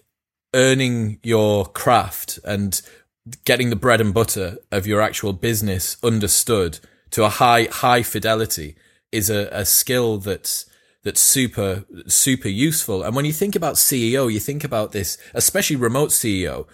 [0.55, 2.81] earning your craft and
[3.45, 8.77] getting the bread and butter of your actual business understood to a high high fidelity
[9.13, 10.67] is a, a skill that's
[11.03, 13.03] that's super super useful.
[13.03, 16.67] And when you think about CEO, you think about this, especially remote CEO.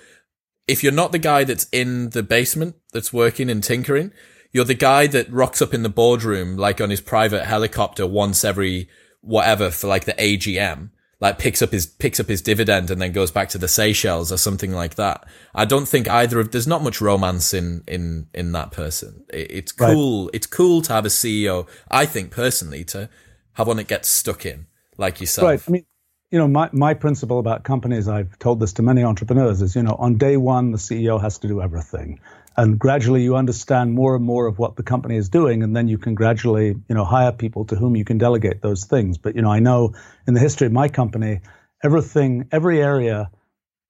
[0.67, 4.13] If you're not the guy that's in the basement that's working and tinkering,
[4.53, 8.45] you're the guy that rocks up in the boardroom like on his private helicopter once
[8.45, 8.89] every
[9.21, 10.91] whatever for like the AGM
[11.21, 14.33] like picks up his picks up his dividend and then goes back to the Seychelles
[14.33, 15.25] or something like that.
[15.55, 19.25] I don't think either of there's not much romance in in in that person.
[19.33, 20.25] It, it's cool.
[20.25, 20.35] Right.
[20.35, 21.69] It's cool to have a CEO.
[21.91, 23.11] I think personally to
[23.55, 25.45] have one that gets stuck in like yourself.
[25.45, 25.63] Right.
[25.67, 25.87] I mean,
[26.31, 29.83] you know, my my principle about companies, I've told this to many entrepreneurs, is you
[29.83, 32.21] know, on day one the CEO has to do everything
[32.61, 35.89] and gradually you understand more and more of what the company is doing and then
[35.89, 39.17] you can gradually you know hire people to whom you can delegate those things.
[39.17, 39.95] But you know i know
[40.27, 41.41] in the history of my company
[41.83, 43.31] everything every area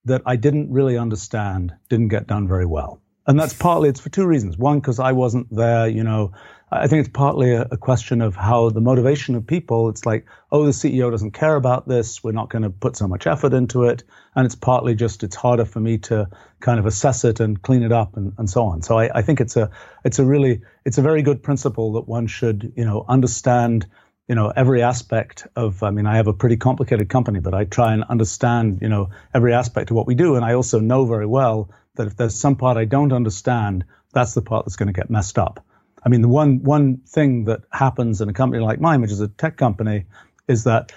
[0.05, 3.03] that i didn't really understand didn't get done very well.
[3.27, 4.57] And that's partly it's for two reasons.
[4.57, 6.33] One because i wasn't there you know
[6.73, 10.27] I think it's partly a, a, question of how the motivation of people, it's like,
[10.53, 12.23] oh, the CEO doesn't care about this.
[12.23, 14.05] We're not going to put so much effort into it.
[14.37, 16.29] And it's partly just, it's harder for me to
[16.61, 18.83] kind of assess it and clean it up and, and so on.
[18.83, 19.71] So I, I think it's a,
[20.05, 23.87] it's a really, it's a very good principle that one should, you know, understand,
[24.29, 27.65] you know every aspect of i mean i have a pretty complicated company but i
[27.65, 31.05] try and understand you know every aspect of what we do and i also know
[31.05, 34.87] very well that if there's some part i don't understand that's the part that's going
[34.87, 35.67] to get messed up
[36.05, 39.21] i mean the one one thing that happens in a company like mine which is
[39.21, 40.05] a tech company
[40.49, 40.93] is that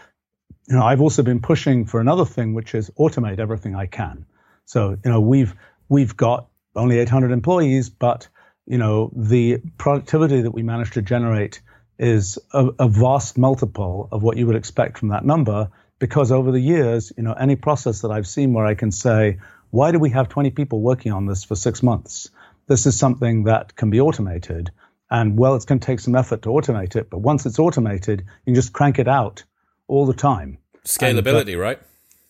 [0.67, 4.25] you know i've also been pushing for another thing which is automate everything i can
[4.65, 5.55] so you know we've
[5.89, 8.27] we've got only 800 employees but
[8.65, 11.61] you know the productivity that we managed to generate
[11.99, 16.51] is a, a, vast multiple of what you would expect from that number because over
[16.51, 19.37] the years, you know, any process that I've seen where I can say,
[19.69, 22.29] why do we have 20 people working on this for six months?
[22.67, 24.71] This is something that can be automated.
[25.13, 28.21] And well, it's going to take some effort to automate it, but once it's automated,
[28.21, 29.43] you can just crank it out
[29.87, 30.57] all the time.
[30.85, 31.79] Scalability, and, uh, right?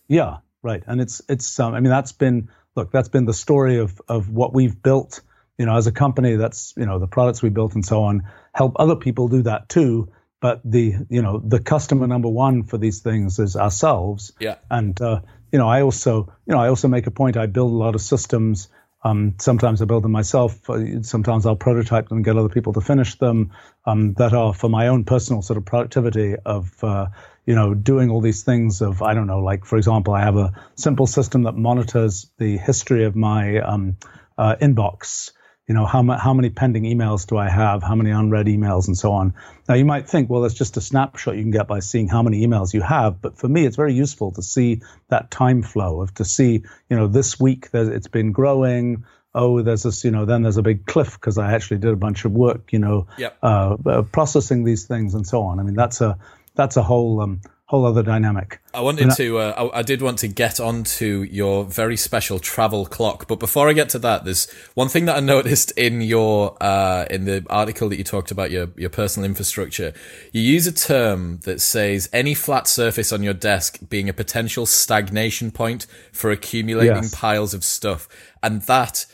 [0.07, 0.83] Yeah, right.
[0.85, 4.29] And it's it's um, I mean that's been look that's been the story of of
[4.29, 5.21] what we've built
[5.57, 8.23] you know, as a company, that's you know the products we built and so on
[8.53, 10.11] help other people do that too.
[10.39, 14.33] But the you know the customer number one for these things is ourselves.
[14.39, 14.55] Yeah.
[14.69, 17.37] And uh, you know, I also you know I also make a point.
[17.37, 18.67] I build a lot of systems.
[19.03, 20.69] Um, sometimes I build them myself.
[20.69, 23.51] Uh, sometimes I'll prototype them and get other people to finish them.
[23.85, 27.07] Um, that are for my own personal sort of productivity of uh,
[27.45, 28.81] you know doing all these things.
[28.81, 32.57] Of I don't know, like for example, I have a simple system that monitors the
[32.57, 33.97] history of my um,
[34.37, 35.31] uh, inbox
[35.67, 37.81] you know, how, how many pending emails do I have?
[37.81, 39.33] How many unread emails and so on?
[39.69, 42.21] Now you might think, well, that's just a snapshot you can get by seeing how
[42.21, 43.21] many emails you have.
[43.21, 46.97] But for me, it's very useful to see that time flow of to see, you
[46.97, 49.05] know, this week it's been growing.
[49.33, 51.95] Oh, there's this, you know, then there's a big cliff because I actually did a
[51.95, 53.37] bunch of work, you know, yep.
[53.41, 55.59] uh, uh, processing these things and so on.
[55.59, 56.19] I mean, that's a,
[56.55, 57.41] that's a whole, um,
[57.73, 58.59] whole other dynamic.
[58.71, 62.85] I wanted to, uh, I, I, did want to get onto your very special travel
[62.85, 66.55] clock, but before I get to that, there's one thing that I noticed in your,
[66.61, 69.91] uh, in the article that you talked about your, your personal infrastructure.
[70.31, 74.67] You use a term that says any flat surface on your desk being a potential
[74.67, 77.15] stagnation point for accumulating yes.
[77.15, 78.07] piles of stuff.
[78.43, 79.07] And that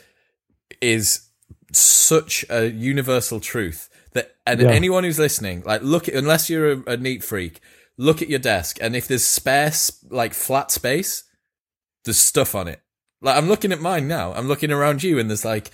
[0.82, 1.30] is
[1.72, 4.68] such a universal truth that, and yeah.
[4.68, 7.62] anyone who's listening, like look, unless you're a, a neat freak,
[8.00, 11.24] look at your desk, and if there's space, like flat space,
[12.04, 12.80] there's stuff on it.
[13.20, 14.32] Like I'm looking at mine now.
[14.32, 15.70] I'm looking around you, and there's like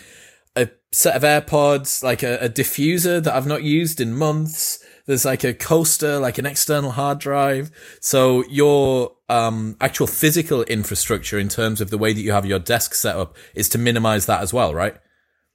[0.56, 4.84] a set of AirPods, like a, a diffuser that I've not used in months.
[5.06, 7.70] There's like a coaster, like an external hard drive.
[8.00, 12.58] So your um, actual physical infrastructure in terms of the way that you have your
[12.58, 14.96] desk set up is to minimize that as well, right?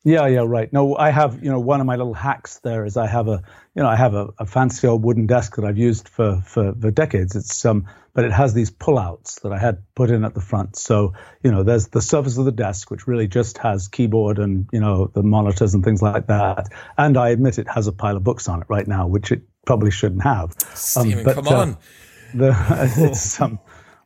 [0.04, 0.72] Yeah, yeah, right.
[0.74, 3.44] No, I have, you know, one of my little hacks there is I have a,
[3.76, 6.74] you know, I have a, a fancy old wooden desk that I've used for, for,
[6.74, 7.36] for decades.
[7.36, 10.76] It's, um, but it has these pullouts that I had put in at the front.
[10.76, 14.68] So, you know, there's the surface of the desk, which really just has keyboard and,
[14.74, 16.70] you know, the monitors and things like that.
[16.98, 19.44] And I admit it has a pile of books on it right now, which it
[19.68, 20.56] probably shouldn't have.
[20.74, 21.70] Stephen, um, but, come on.
[21.70, 21.76] Uh,
[22.34, 23.60] the, it's, um,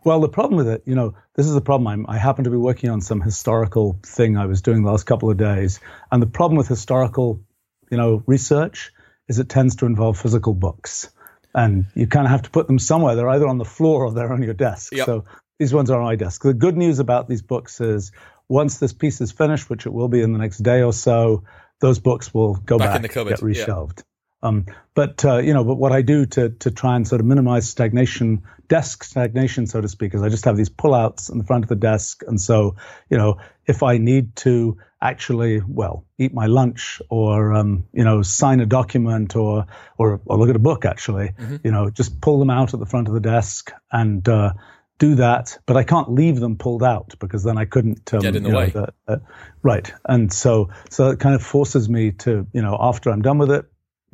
[0.06, 1.88] well, the problem with it, you know, this is the problem.
[1.88, 5.06] I'm, i happen to be working on some historical thing I was doing the last
[5.06, 5.80] couple of days,
[6.12, 7.41] and the problem with historical,
[7.89, 8.94] you know, research
[9.28, 11.10] is it tends to involve physical books,
[11.56, 13.15] and you kind of have to put them somewhere.
[13.15, 14.94] They're either on the floor or they're on your desk.
[14.94, 15.06] Yep.
[15.08, 15.26] So
[15.58, 16.44] these ones are on my desk.
[16.44, 18.12] The good news about these books is
[18.48, 21.44] once this piece is finished, which it will be in the next day or so,
[21.82, 23.32] those books will go back, back in the cupboard.
[23.32, 24.04] get reshelved.
[24.43, 27.28] Um, but uh, you know, but what I do to to try and sort of
[27.28, 31.43] minimize stagnation, desk stagnation, so to speak, is I just have these pullouts in the
[31.43, 32.76] front of the desk, and so
[33.10, 38.21] you know, if I need to actually, well, eat my lunch or um, you know,
[38.21, 39.65] sign a document or
[39.98, 41.58] or, or look at a book, actually, mm-hmm.
[41.63, 44.28] you know, just pull them out at the front of the desk and.
[44.28, 44.54] Uh,
[44.98, 48.36] do that, but I can't leave them pulled out because then I couldn't um, get
[48.36, 48.71] in the way.
[48.74, 49.17] Know, the, uh,
[49.62, 53.38] right, and so so it kind of forces me to you know after I'm done
[53.38, 53.65] with it,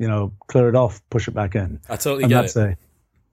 [0.02, 1.78] you know, clear it off, push it back in.
[1.88, 2.76] I totally and get that's it.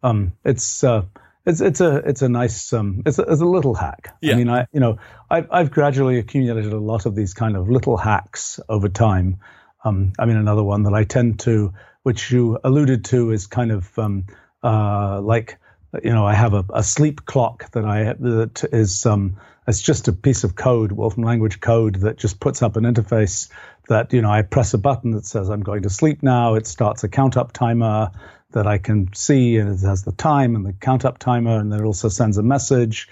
[0.04, 1.06] A, um, it's uh,
[1.48, 4.16] it's it's a it's a nice um, it's a, it's a little hack.
[4.22, 4.34] Yeah.
[4.34, 5.00] I mean, I you know,
[5.32, 9.40] I've I've gradually accumulated a lot of these kind of little hacks over time.
[9.84, 13.72] Um, I mean, another one that I tend to, which you alluded to, is kind
[13.72, 14.28] of um,
[14.62, 15.58] uh, like
[16.04, 20.08] you know, I have a, a sleep clock that I that is um, it's just
[20.08, 23.50] a piece of code, Wolfram language code that just puts up an interface
[23.90, 26.56] that you know I press a button that says I'm going to sleep now.
[26.56, 28.12] It starts a count up timer
[28.52, 31.72] that I can see, and it has the time and the count up timer, and
[31.72, 33.10] then it also sends a message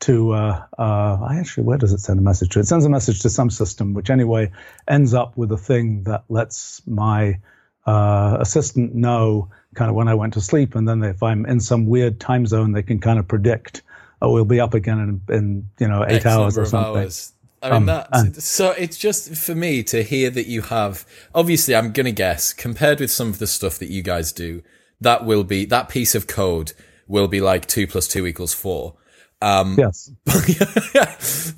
[0.00, 2.60] to uh, uh, I actually where does it send a message to?
[2.60, 4.52] It sends a message to some system, which anyway
[4.86, 7.40] ends up with a thing that lets my
[7.86, 11.60] uh, assistant know kind of when I went to sleep, and then if I'm in
[11.60, 13.82] some weird time zone, they can kind of predict,
[14.20, 17.02] oh, we'll be up again in, in you know eight X hours or something.
[17.02, 17.32] Hours.
[17.62, 18.08] I mean um, that.
[18.12, 21.06] And, so it's just for me to hear that you have.
[21.34, 24.62] Obviously, I'm gonna guess compared with some of the stuff that you guys do,
[25.00, 26.72] that will be that piece of code
[27.06, 28.94] will be like two plus two equals four.
[29.40, 30.10] Um, yes.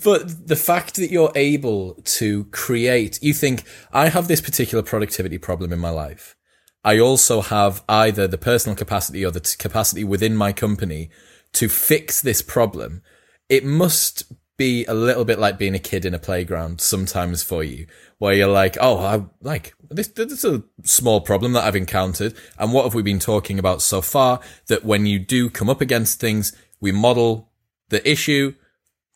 [0.04, 5.38] but the fact that you're able to create, you think, I have this particular productivity
[5.38, 6.36] problem in my life.
[6.84, 11.10] I also have either the personal capacity or the capacity within my company
[11.52, 13.02] to fix this problem.
[13.48, 17.64] It must be a little bit like being a kid in a playground sometimes for
[17.64, 17.86] you,
[18.18, 20.08] where you're like, oh, I like this.
[20.08, 22.34] This is a small problem that I've encountered.
[22.58, 24.38] And what have we been talking about so far?
[24.66, 27.50] That when you do come up against things, we model
[27.88, 28.54] the issue,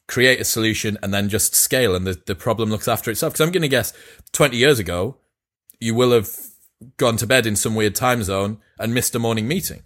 [0.09, 3.35] create a solution, and then just scale, and the, the problem looks after itself.
[3.35, 3.93] Because I'm going to guess
[4.33, 5.19] 20 years ago,
[5.79, 6.31] you will have
[6.97, 9.83] gone to bed in some weird time zone and missed a morning meeting.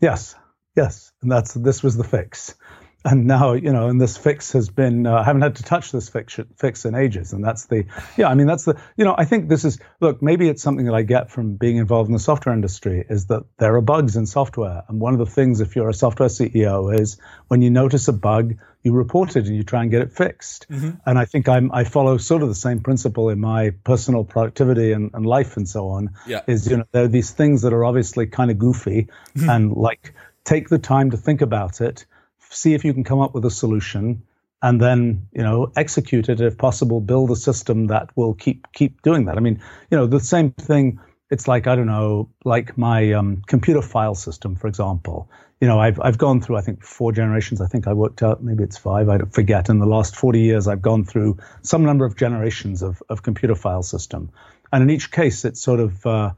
[0.00, 0.34] Yes,
[0.74, 2.56] yes, and that's this was the fix
[3.04, 5.92] and now you know and this fix has been uh, i haven't had to touch
[5.92, 7.84] this fix, fix in ages and that's the
[8.16, 10.86] yeah i mean that's the you know i think this is look maybe it's something
[10.86, 14.16] that i get from being involved in the software industry is that there are bugs
[14.16, 17.70] in software and one of the things if you're a software ceo is when you
[17.70, 20.90] notice a bug you report it and you try and get it fixed mm-hmm.
[21.06, 24.92] and i think i'm i follow sort of the same principle in my personal productivity
[24.92, 26.42] and, and life and so on yeah.
[26.48, 29.48] is you know there are these things that are obviously kind of goofy mm-hmm.
[29.48, 32.06] and like take the time to think about it
[32.50, 34.22] see if you can come up with a solution
[34.62, 39.02] and then you know execute it if possible build a system that will keep keep
[39.02, 39.36] doing that.
[39.36, 43.42] I mean you know the same thing it's like i don't know like my um,
[43.46, 45.30] computer file system for example.
[45.60, 47.60] You know I've, I've gone through i think four generations.
[47.60, 49.68] I think i worked out maybe it's five i forget.
[49.68, 53.54] In the last 40 years i've gone through some number of generations of, of computer
[53.54, 54.30] file system.
[54.72, 56.32] And in each case it's sort of uh,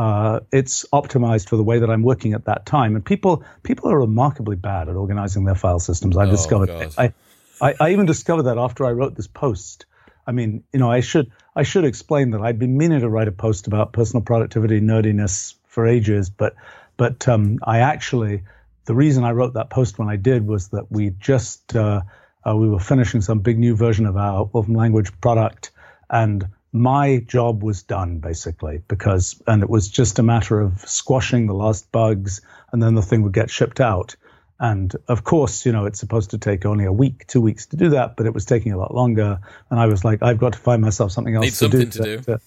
[0.00, 2.96] uh, it's optimized for the way that I'm working at that time.
[2.96, 6.16] And people people are remarkably bad at organizing their file systems.
[6.16, 6.70] I've oh, discovered.
[6.96, 7.12] I,
[7.60, 9.84] I, I even discovered that after I wrote this post.
[10.26, 13.28] I mean, you know, I should I should explain that I'd been meaning to write
[13.28, 16.54] a post about personal productivity nerdiness for ages, but
[16.96, 18.44] but um, I actually
[18.86, 22.00] the reason I wrote that post when I did was that we just uh,
[22.48, 25.72] uh, we were finishing some big new version of our Wolfram language product,
[26.08, 31.46] and my job was done basically because, and it was just a matter of squashing
[31.46, 32.42] the last bugs
[32.72, 34.16] and then the thing would get shipped out.
[34.60, 37.76] And of course, you know, it's supposed to take only a week, two weeks to
[37.76, 39.40] do that, but it was taking a lot longer.
[39.70, 41.86] And I was like, I've got to find myself something else Need to something do.
[41.86, 42.18] To do.
[42.22, 42.40] To,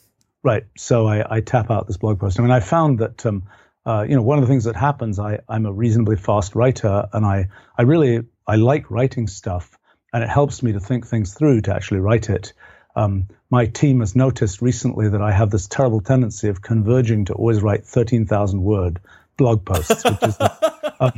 [0.43, 0.63] right.
[0.77, 2.39] So I, I, tap out this blog post.
[2.39, 3.43] I mean, I found that, um,
[3.85, 7.09] uh, you know, one of the things that happens, I, I'm a reasonably fast writer
[7.11, 7.47] and I,
[7.77, 9.77] I really, I like writing stuff
[10.13, 12.53] and it helps me to think things through to actually write it.
[12.95, 17.33] Um, my team has noticed recently that I have this terrible tendency of converging to
[17.33, 18.99] always write 13,000 word
[19.37, 20.37] blog posts, which is,
[20.99, 21.11] um,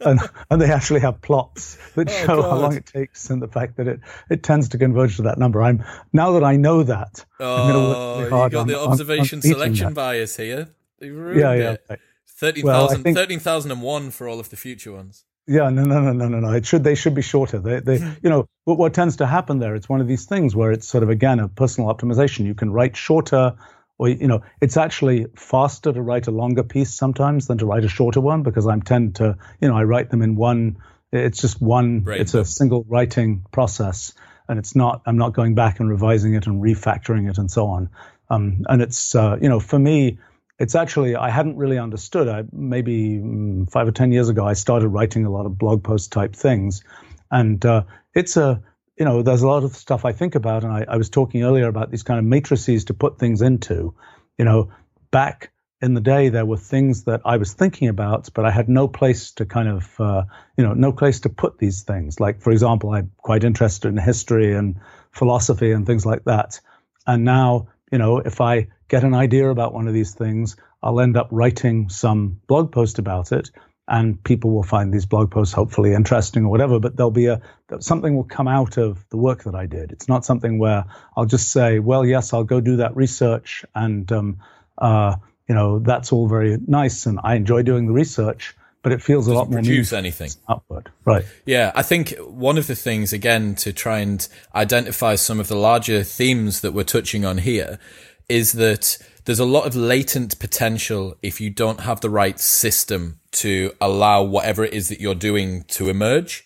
[0.00, 0.20] and,
[0.50, 2.50] and, they actually have plots that oh, show God.
[2.50, 4.00] how long it takes and the fact that it,
[4.30, 5.62] it tends to converge to that number.
[5.62, 8.66] I'm now that I know that, oh, I'm going to work really you got on,
[8.68, 9.94] the observation on, on selection that.
[9.94, 10.68] bias here.
[11.00, 11.76] Yeah, yeah.
[11.90, 11.98] Right.
[12.28, 15.24] 13,001 well, 13, for all of the future ones.
[15.48, 16.52] Yeah, no, no, no, no, no, no.
[16.52, 17.60] It should they should be shorter.
[17.60, 18.10] They, they, hmm.
[18.22, 19.76] you know, what, what tends to happen there?
[19.76, 22.46] It's one of these things where it's sort of again a personal optimization.
[22.46, 23.56] You can write shorter,
[23.98, 27.84] or you know, it's actually faster to write a longer piece sometimes than to write
[27.84, 30.78] a shorter one because I'm tend to, you know, I write them in one.
[31.12, 32.02] It's just one.
[32.02, 32.20] Right.
[32.20, 34.14] It's a single writing process,
[34.48, 35.02] and it's not.
[35.06, 37.90] I'm not going back and revising it and refactoring it and so on.
[38.28, 40.18] Um, and it's, uh, you know, for me
[40.58, 42.28] it's actually I hadn't really understood.
[42.28, 45.84] I maybe mm, five or ten years ago I started writing a lot of blog
[45.84, 46.82] post type things,
[47.30, 47.84] and uh,
[48.14, 48.62] it's a
[48.98, 51.42] you know there's a lot of stuff I think about, and I, I, was talking
[51.42, 53.94] earlier about these kind of matrices to put things into.
[54.38, 54.70] You know,
[55.10, 55.52] back
[55.82, 58.88] in the day there were things that I was thinking about, but I had no
[58.88, 60.24] place to kind of uh,
[60.56, 62.18] you know no place to put these things.
[62.18, 64.76] Like for example, I'm quite interested in history and
[65.12, 66.60] philosophy and things like that,
[67.06, 71.00] and now you know if I get an idea about one of these things, I'll
[71.00, 73.50] end up writing some blog post about it,
[73.88, 76.78] and people will find these blog posts hopefully interesting or whatever.
[76.78, 77.40] But there'll be a
[77.80, 79.92] something will come out of the work that I did.
[79.92, 80.84] It's not something where
[81.16, 84.38] I'll just say, well, yes, I'll go do that research, and um,
[84.78, 85.16] uh,
[85.48, 89.26] you know that's all very nice, and I enjoy doing the research but it feels
[89.26, 93.56] a lot more produce anything upward right yeah i think one of the things again
[93.56, 97.80] to try and identify some of the larger themes that we're touching on here
[98.28, 103.20] is that there's a lot of latent potential if you don't have the right system
[103.32, 106.44] to allow whatever it is that you're doing to emerge.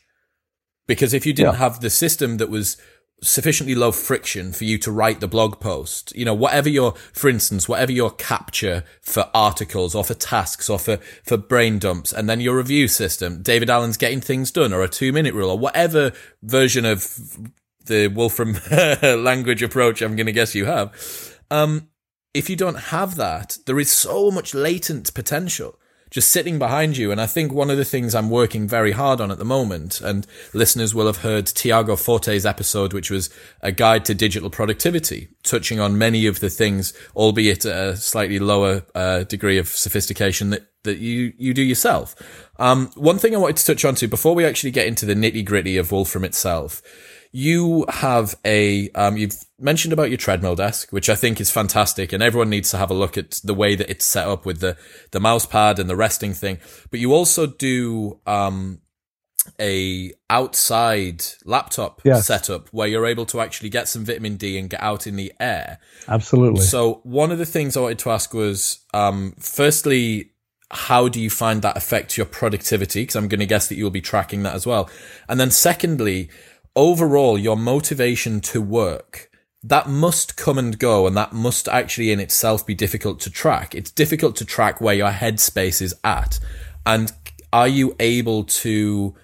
[0.86, 1.58] Because if you didn't yeah.
[1.58, 2.76] have the system that was
[3.22, 7.28] sufficiently low friction for you to write the blog post, you know, whatever your, for
[7.28, 12.28] instance, whatever your capture for articles or for tasks or for, for brain dumps, and
[12.28, 15.58] then your review system, David Allen's getting things done or a two minute rule or
[15.58, 16.12] whatever
[16.42, 17.38] version of
[17.84, 18.56] the Wolfram
[19.22, 21.88] language approach I'm going to guess you have um,
[22.34, 25.78] if you don't have that, there is so much latent potential
[26.10, 27.12] just sitting behind you.
[27.12, 30.00] And I think one of the things I'm working very hard on at the moment,
[30.00, 33.30] and listeners will have heard Tiago Forte's episode, which was
[33.62, 38.82] a guide to digital productivity, touching on many of the things, albeit a slightly lower
[38.94, 42.16] uh, degree of sophistication that, that you, you do yourself.
[42.58, 45.14] Um, one thing I wanted to touch on to before we actually get into the
[45.14, 46.82] nitty gritty of Wolfram itself
[47.32, 52.12] you have a um, you've mentioned about your treadmill desk, which I think is fantastic,
[52.12, 54.60] and everyone needs to have a look at the way that it's set up with
[54.60, 54.76] the
[55.12, 56.58] the mouse pad and the resting thing.
[56.90, 58.80] But you also do um,
[59.60, 62.26] a outside laptop yes.
[62.26, 65.32] setup where you're able to actually get some vitamin D and get out in the
[65.38, 65.78] air.
[66.08, 66.62] Absolutely.
[66.62, 70.32] So one of the things I wanted to ask was, um, firstly,
[70.72, 73.02] how do you find that affects your productivity?
[73.02, 74.88] Because I'm going to guess that you'll be tracking that as well.
[75.28, 76.30] And then secondly,
[76.80, 79.30] overall, your motivation to work,
[79.62, 83.74] that must come and go and that must actually in itself be difficult to track.
[83.74, 86.40] It's difficult to track where your headspace is at.
[86.86, 87.12] And
[87.52, 89.14] are you able to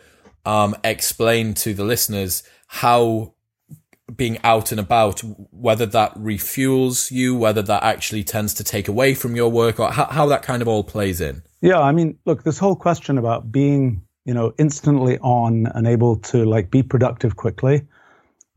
[0.44, 3.32] um, explain to the listeners how
[4.14, 9.14] being out and about, whether that refuels you, whether that actually tends to take away
[9.14, 11.42] from your work, or how, how that kind of all plays in?
[11.62, 16.16] Yeah, I mean, look, this whole question about being you know, instantly on and able
[16.16, 17.86] to like be productive quickly.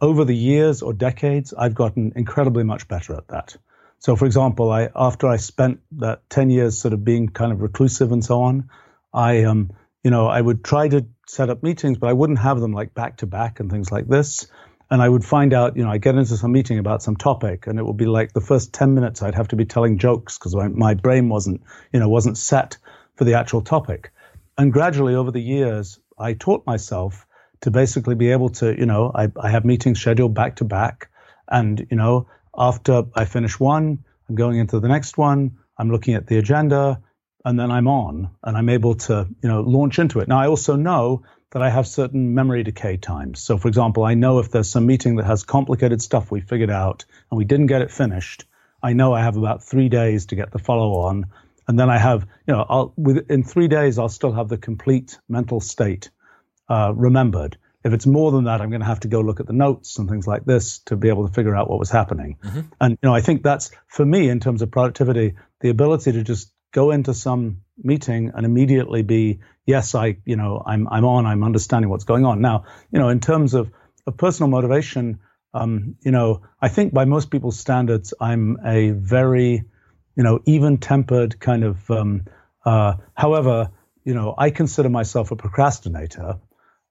[0.02, 3.56] Over the years or decades, I've gotten incredibly much better at that.
[4.00, 7.62] So, for example, I after I spent that ten years sort of being kind of
[7.62, 8.70] reclusive and so on,
[9.14, 9.72] I um,
[10.04, 12.94] you know, I would try to set up meetings, but I wouldn't have them like
[12.94, 14.48] back to back and things like this.
[14.90, 17.68] And I would find out, you know, I get into some meeting about some topic,
[17.68, 20.40] and it would be like the first ten minutes I'd have to be telling jokes
[20.40, 21.62] because my, my brain wasn't,
[21.94, 22.78] you know, wasn't set
[23.16, 24.12] for the actual topic.
[24.60, 27.26] And gradually over the years, I taught myself
[27.62, 31.10] to basically be able to, you know, I, I have meetings scheduled back to back.
[31.48, 36.16] And, you know, after I finish one, I'm going into the next one, I'm looking
[36.16, 37.02] at the agenda,
[37.46, 40.28] and then I'm on and I'm able to, you know, launch into it.
[40.28, 43.40] Now, I also know that I have certain memory decay times.
[43.40, 46.70] So, for example, I know if there's some meeting that has complicated stuff we figured
[46.70, 48.44] out and we didn't get it finished,
[48.84, 51.28] I know I have about three days to get the follow on
[51.70, 55.20] and then I have, you know, I'll, within three days, I'll still have the complete
[55.30, 56.10] mental state
[56.68, 57.60] uh, remembered.
[57.84, 60.00] If it's more than that, I'm going to have to go look at the notes
[60.00, 62.40] and things like this to be able to figure out what was happening.
[62.44, 62.62] Mm-hmm.
[62.82, 66.24] And you know, I think that's for me in terms of productivity, the ability to
[66.24, 71.28] just go into some meeting and immediately be, yes, I, you know, I'm I'm on,
[71.28, 72.42] I'm understanding what's going on.
[72.42, 73.70] Now, you know, in terms of,
[74.08, 75.20] of personal motivation,
[75.54, 79.66] um, you know, I think by most people's standards, I'm a very
[80.20, 81.90] you know, even tempered kind of.
[81.90, 82.26] Um,
[82.66, 83.72] uh, however,
[84.04, 86.38] you know, I consider myself a procrastinator.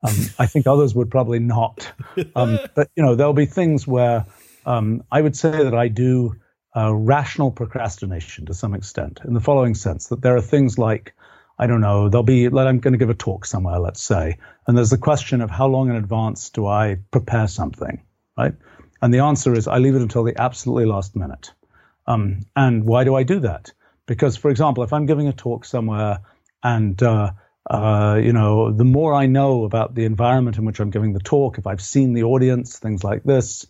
[0.02, 1.92] Um, I think others would probably not.
[2.34, 4.24] Um, but you know, there'll be things where
[4.64, 6.36] um, I would say that I do
[6.74, 11.14] uh, rational procrastination to some extent, in the following sense: that there are things like
[11.58, 14.38] I don't know, there'll be, like, I'm going to give a talk somewhere, let's say,
[14.66, 18.00] and there's the question of how long in advance do I prepare something,
[18.38, 18.54] right?
[19.02, 21.52] And the answer is I leave it until the absolutely last minute.
[22.08, 23.70] Um, and why do I do that?
[24.06, 26.20] Because, for example, if I'm giving a talk somewhere
[26.62, 27.32] and uh,
[27.70, 31.20] uh, you know, the more I know about the environment in which I'm giving the
[31.20, 33.66] talk, if I've seen the audience, things like this,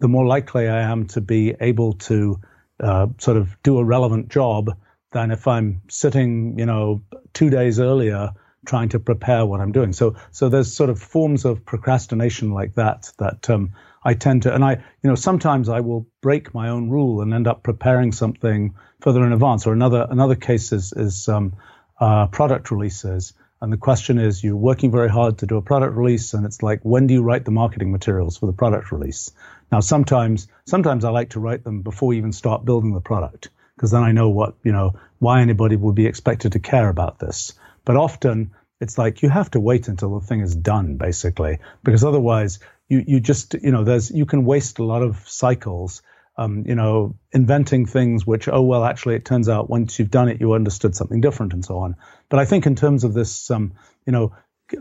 [0.00, 2.40] the more likely I am to be able to
[2.80, 4.76] uh, sort of do a relevant job
[5.12, 7.02] than if I'm sitting, you know,
[7.34, 8.30] two days earlier
[8.64, 9.92] trying to prepare what I'm doing.
[9.92, 13.72] So, so there's sort of forms of procrastination like that that um,
[14.04, 14.72] I tend to, and I,
[15.02, 19.24] you know, sometimes I will break my own rule and end up preparing something further
[19.24, 19.66] in advance.
[19.66, 21.54] Or another another case is is um,
[22.00, 25.96] uh, product releases, and the question is, you're working very hard to do a product
[25.96, 29.30] release, and it's like, when do you write the marketing materials for the product release?
[29.70, 33.92] Now, sometimes sometimes I like to write them before even start building the product, because
[33.92, 37.54] then I know what you know why anybody would be expected to care about this.
[37.84, 38.50] But often
[38.80, 42.58] it's like you have to wait until the thing is done, basically, because otherwise
[42.92, 46.02] you you just you know there's you can waste a lot of cycles
[46.36, 50.28] um, you know inventing things which oh well actually it turns out once you've done
[50.28, 51.96] it you understood something different and so on.
[52.28, 53.72] But i think in terms of this um,
[54.06, 54.36] you know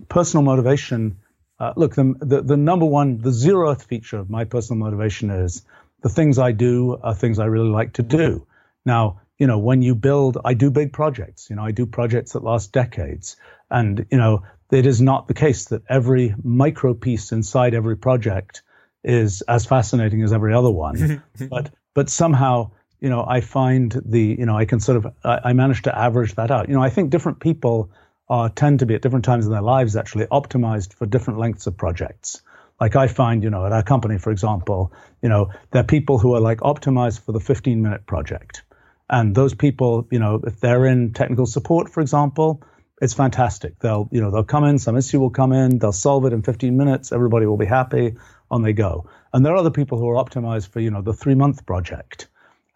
[0.10, 1.18] personal motivation
[1.60, 5.64] uh, look the, the the number one the zeroth feature of my personal motivation is
[6.02, 8.46] the things i do are things i really like to do.
[8.86, 11.50] Now you know when you build i do big projects.
[11.50, 13.38] You know i do projects that last decades.
[13.70, 18.64] And you know it is not the case that every micro piece inside every project
[19.04, 21.24] is as fascinating as every other one.
[21.50, 25.40] but but somehow, you know, I find the, you know, I can sort of, I,
[25.46, 26.70] I manage to average that out.
[26.70, 27.92] You know, I think different people
[28.30, 31.68] are tend to be at different times in their lives actually optimized for different lengths
[31.68, 32.42] of projects.
[32.80, 36.18] Like I find, you know, at our company, for example, you know, there are people
[36.18, 38.64] who are like optimized for the 15 minute project.
[39.10, 42.64] And those people, you know, if they're in technical support, for example,
[43.02, 43.80] it's fantastic.
[43.80, 46.44] They'll, you know, they'll come in, some issue will come in, they'll solve it in
[46.44, 48.16] 15 minutes, everybody will be happy,
[48.50, 49.10] on they go.
[49.34, 52.28] And there are other people who are optimized for, you know, the three month project.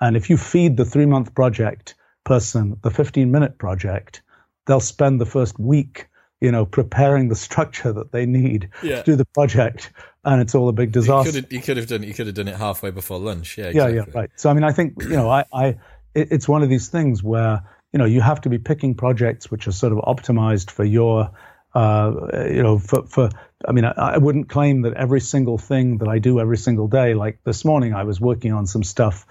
[0.01, 4.23] And if you feed the three month project person the 15 minute project,
[4.65, 6.07] they'll spend the first week
[6.41, 8.97] you know, preparing the structure that they need yeah.
[8.97, 9.91] to do the project,
[10.23, 11.29] and it's all a big disaster.
[11.29, 12.07] You could, have, you could have done it.
[12.07, 13.57] You could have done it halfway before lunch.
[13.57, 13.95] Yeah, exactly.
[13.95, 14.29] yeah, yeah, right.
[14.35, 15.65] So I mean, I think you know, I, I,
[16.13, 17.63] it, it's one of these things where
[17.95, 21.31] you know you have to be picking projects which are sort of optimized for your,
[21.73, 22.11] uh,
[22.51, 23.29] you know, for for.
[23.65, 26.89] I mean, I, I wouldn't claim that every single thing that I do every single
[26.89, 27.13] day.
[27.13, 29.25] Like this morning, I was working on some stuff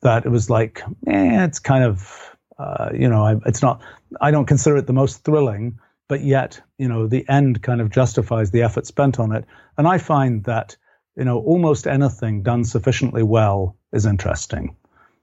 [0.00, 3.82] that it was like, eh, it's kind of, uh, you know, I, it's not.
[4.18, 7.90] I don't consider it the most thrilling but yet, you know, the end kind of
[7.90, 9.44] justifies the effort spent on it.
[9.76, 10.76] And I find that,
[11.16, 14.76] you know, almost anything done sufficiently well is interesting.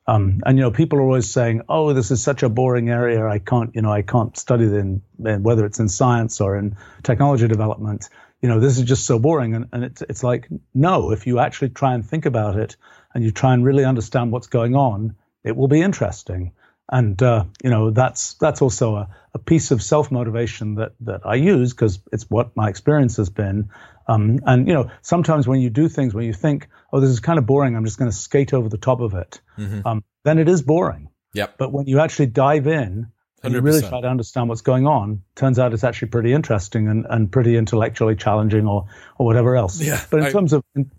[0.05, 3.25] Um, and you know, people are always saying, "Oh, this is such a boring area.
[3.25, 6.57] I can't, you know, I can't study it in, in whether it's in science or
[6.57, 8.09] in technology development.
[8.41, 11.39] You know, this is just so boring." And, and it's it's like, no, if you
[11.39, 12.75] actually try and think about it
[13.13, 16.51] and you try and really understand what's going on, it will be interesting
[16.91, 21.21] and uh, you know that's that's also a, a piece of self motivation that that
[21.25, 23.69] I use because it's what my experience has been.
[24.07, 27.19] Um, and you know sometimes when you do things when you think, oh, this is
[27.19, 29.87] kind of boring, I'm just going to skate over the top of it, mm-hmm.
[29.87, 31.09] um, then it is boring.
[31.33, 31.55] Yep.
[31.57, 33.07] But when you actually dive in
[33.43, 33.55] and 100%.
[33.55, 37.05] you really try to understand what's going on, turns out it's actually pretty interesting and,
[37.09, 38.85] and pretty intellectually challenging or
[39.17, 39.81] or whatever else.
[39.81, 40.01] Yeah.
[40.09, 40.91] But in I, terms of in,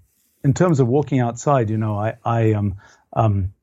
[0.43, 2.77] in, terms of walking outside, you know, I I um
[3.13, 3.55] um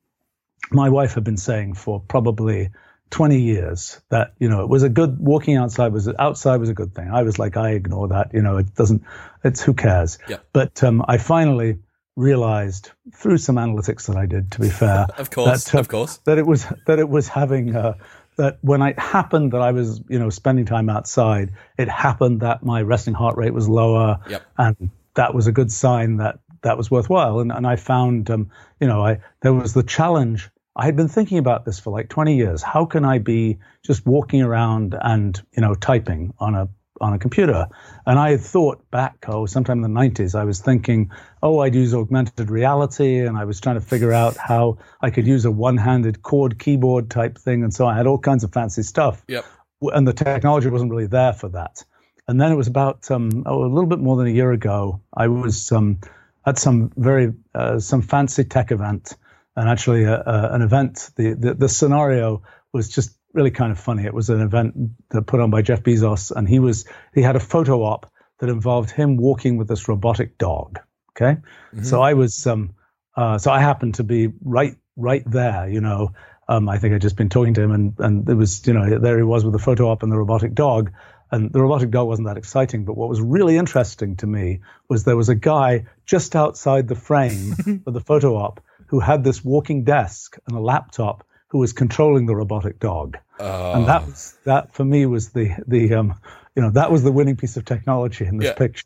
[0.72, 2.70] my wife had been saying for probably
[3.12, 6.74] 20 years that you know it was a good walking outside was outside was a
[6.74, 9.04] good thing i was like i ignore that you know it doesn't
[9.44, 10.38] it's who cares yeah.
[10.54, 11.78] but um, i finally
[12.16, 15.90] realized through some analytics that i did to be fair of course that, uh, of
[15.90, 17.94] course that it was that it was having uh,
[18.38, 22.64] that when it happened that i was you know spending time outside it happened that
[22.64, 24.42] my resting heart rate was lower yep.
[24.58, 28.50] and that was a good sign that that was worthwhile and, and i found um,
[28.80, 30.50] you know i there was the challenge
[30.82, 32.64] I had been thinking about this for like 20 years.
[32.64, 36.70] How can I be just walking around and, you know, typing on a
[37.00, 37.68] on a computer?
[38.08, 41.12] And I had thought back, oh, sometime in the 90s, I was thinking,
[41.44, 45.28] oh, I'd use augmented reality, and I was trying to figure out how I could
[45.28, 48.82] use a one-handed chord keyboard type thing, and so I had all kinds of fancy
[48.82, 49.24] stuff.
[49.28, 49.46] Yep.
[49.82, 51.86] And the technology wasn't really there for that.
[52.28, 55.00] And then it was about um, oh, a little bit more than a year ago.
[55.14, 56.00] I was um,
[56.48, 59.16] at some very uh, some fancy tech event
[59.56, 61.10] and actually a, a, an event.
[61.16, 62.44] The, the, the scenario
[62.74, 64.06] was just really kind of funny.
[64.06, 64.76] It was an event
[65.10, 68.50] that put on by Jeff Bezos, and he was he had a photo op that
[68.50, 70.80] involved him walking with this robotic dog.
[71.12, 71.84] Okay, mm-hmm.
[71.84, 72.76] so I was um,
[73.16, 75.70] uh, so I happened to be right right there.
[75.70, 76.14] You know,
[76.48, 79.00] um, I think I'd just been talking to him, and and it was you know
[79.00, 80.92] there he was with the photo op and the robotic dog.
[81.34, 85.06] And the robotic dog wasn't that exciting, but what was really interesting to me was
[85.06, 87.56] there was a guy just outside the frame
[87.88, 92.26] of the photo op who had this walking desk and a laptop who was controlling
[92.26, 93.18] the robotic dog.
[93.40, 93.74] Oh.
[93.74, 96.16] And that was that for me was the the um,
[96.58, 98.54] you know that was the winning piece of technology in this yeah.
[98.54, 98.86] picture.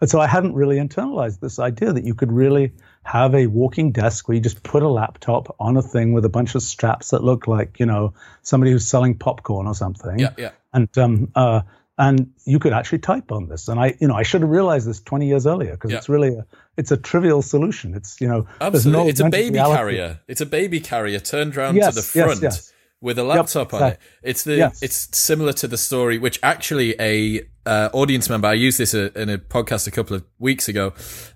[0.00, 3.90] And so I hadn't really internalized this idea that you could really have a walking
[3.90, 7.10] desk where you just put a laptop on a thing with a bunch of straps
[7.10, 10.20] that look like you know somebody who's selling popcorn or something.
[10.20, 10.50] Yeah, yeah.
[10.72, 11.62] And um, uh,
[12.00, 13.68] and you could actually type on this.
[13.68, 15.98] And I, you know, I should have realized this 20 years earlier because yeah.
[15.98, 16.46] it's really a,
[16.80, 17.94] it's a trivial solution.
[17.94, 19.76] It's, you know, absolutely, no it's a baby reality.
[19.76, 20.20] carrier.
[20.26, 22.42] It's a baby carrier turned around yes, to the front.
[22.42, 22.72] Yes, yes.
[23.02, 26.94] With a laptop yep, on it, it's the it's similar to the story which actually
[27.00, 30.68] a uh, audience member I used this uh, in a podcast a couple of weeks
[30.68, 30.92] ago,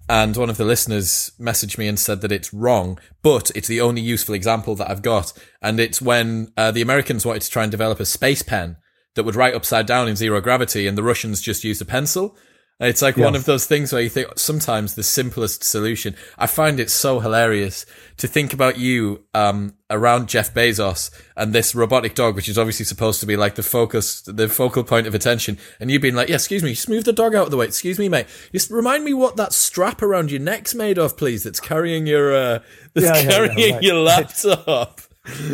[0.07, 3.80] and one of the listeners messaged me and said that it's wrong, but it's the
[3.80, 5.32] only useful example that I've got,
[5.62, 8.76] and it's when uh, the Americans wanted to try and develop a space pen
[9.14, 12.36] that would write upside down in zero gravity, and the Russians just used a pencil.
[12.81, 13.25] It's like yes.
[13.25, 16.16] one of those things where you think sometimes the simplest solution.
[16.37, 21.77] I find it so hilarious to think about you um, around Jeff Bezos and this
[21.77, 25.14] robotic dog, which is obviously supposed to be like the focus, the focal point of
[25.14, 27.57] attention, and you being like, "Yeah, excuse me, just move the dog out of the
[27.57, 27.66] way.
[27.66, 28.27] Excuse me, mate.
[28.51, 31.45] Just remind me what that strap around your neck's made of, please.
[31.45, 32.59] That's carrying your uh,
[32.93, 33.83] that's yeah, carrying yeah, yeah, right.
[33.85, 35.01] your laptop."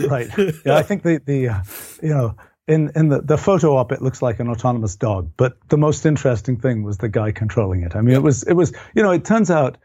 [0.09, 0.29] Right.
[0.65, 1.63] Yeah, I think the the uh,
[2.03, 2.35] you know
[2.71, 6.07] in in the, the photo op it looks like an autonomous dog but the most
[6.07, 7.97] interesting thing was the guy controlling it.
[7.97, 9.77] I mean it was it was you know it turns out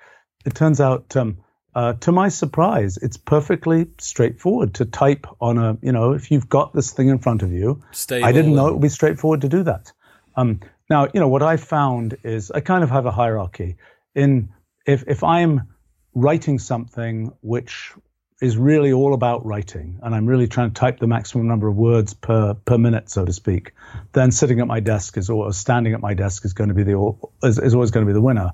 [0.45, 1.39] it turns out um,
[1.73, 6.47] uh, to my surprise it's perfectly straightforward to type on a you know if you've
[6.47, 9.41] got this thing in front of you Stable i didn't know it would be straightforward
[9.41, 9.91] to do that.
[10.37, 10.59] Um,
[10.89, 13.77] now you know what i found is i kind of have a hierarchy
[14.13, 14.49] in
[14.85, 15.61] if if i'm
[16.13, 17.93] writing something which
[18.41, 21.75] is really all about writing, and I'm really trying to type the maximum number of
[21.75, 23.71] words per per minute, so to speak,
[24.11, 26.83] then sitting at my desk is or standing at my desk is going to be
[26.83, 27.13] the
[27.43, 28.51] is, is always going to be the winner.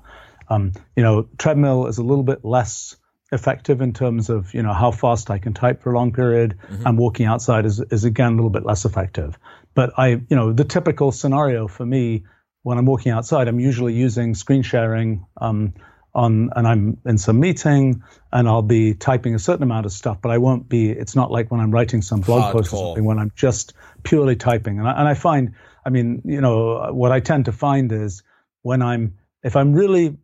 [0.48, 2.96] Um, you know, treadmill is a little bit less
[3.32, 6.58] effective in terms of you know how fast I can type for a long period,
[6.62, 6.86] mm-hmm.
[6.86, 9.36] and walking outside is is again a little bit less effective.
[9.74, 12.24] But I, you know, the typical scenario for me
[12.62, 15.26] when I'm walking outside, I'm usually using screen sharing.
[15.40, 15.74] Um,
[16.14, 20.18] on and I'm in some meeting and I'll be typing a certain amount of stuff,
[20.20, 20.90] but I won't be.
[20.90, 22.52] It's not like when I'm writing some blog Hardcore.
[22.52, 24.78] post or something when I'm just purely typing.
[24.78, 25.54] And I, and I find,
[25.84, 28.22] I mean, you know, what I tend to find is
[28.62, 30.16] when I'm if I'm really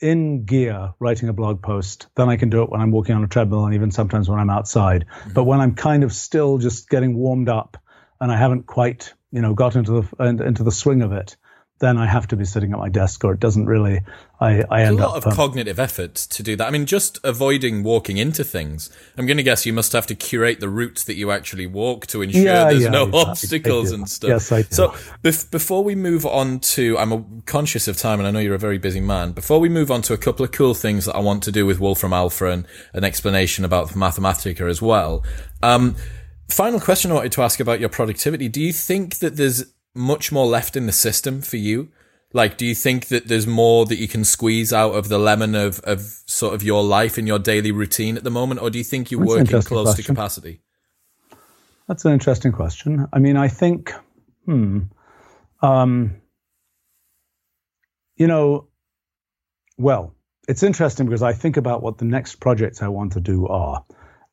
[0.00, 3.24] in gear writing a blog post, then I can do it when I'm walking on
[3.24, 5.06] a treadmill and even sometimes when I'm outside.
[5.06, 5.32] Mm-hmm.
[5.32, 7.76] But when I'm kind of still just getting warmed up
[8.20, 11.36] and I haven't quite, you know, got into the into the swing of it,
[11.84, 14.00] then I have to be sitting at my desk, or it doesn't really.
[14.40, 15.06] I, I end up.
[15.06, 16.66] a lot up, of um, cognitive effort to do that.
[16.66, 18.90] I mean, just avoiding walking into things.
[19.16, 22.06] I'm going to guess you must have to curate the routes that you actually walk
[22.08, 24.28] to ensure yeah, there's yeah, no obstacles and stuff.
[24.28, 24.68] Yes, I do.
[24.70, 24.88] So
[25.22, 28.58] bef- before we move on to, I'm conscious of time, and I know you're a
[28.58, 29.32] very busy man.
[29.32, 31.66] Before we move on to a couple of cool things that I want to do
[31.66, 35.22] with Wolfram Alpha and an explanation about Mathematica as well.
[35.62, 35.96] Um,
[36.48, 38.48] final question I wanted to ask about your productivity.
[38.48, 39.64] Do you think that there's
[39.94, 41.88] much more left in the system for you?
[42.32, 45.54] Like, do you think that there's more that you can squeeze out of the lemon
[45.54, 48.60] of, of sort of your life and your daily routine at the moment?
[48.60, 50.02] Or do you think you're That's working close question.
[50.02, 50.60] to capacity?
[51.86, 53.06] That's an interesting question.
[53.12, 53.92] I mean, I think,
[54.46, 54.80] hmm,
[55.62, 56.16] um,
[58.16, 58.68] you know,
[59.78, 60.14] well,
[60.48, 63.84] it's interesting because I think about what the next projects I want to do are.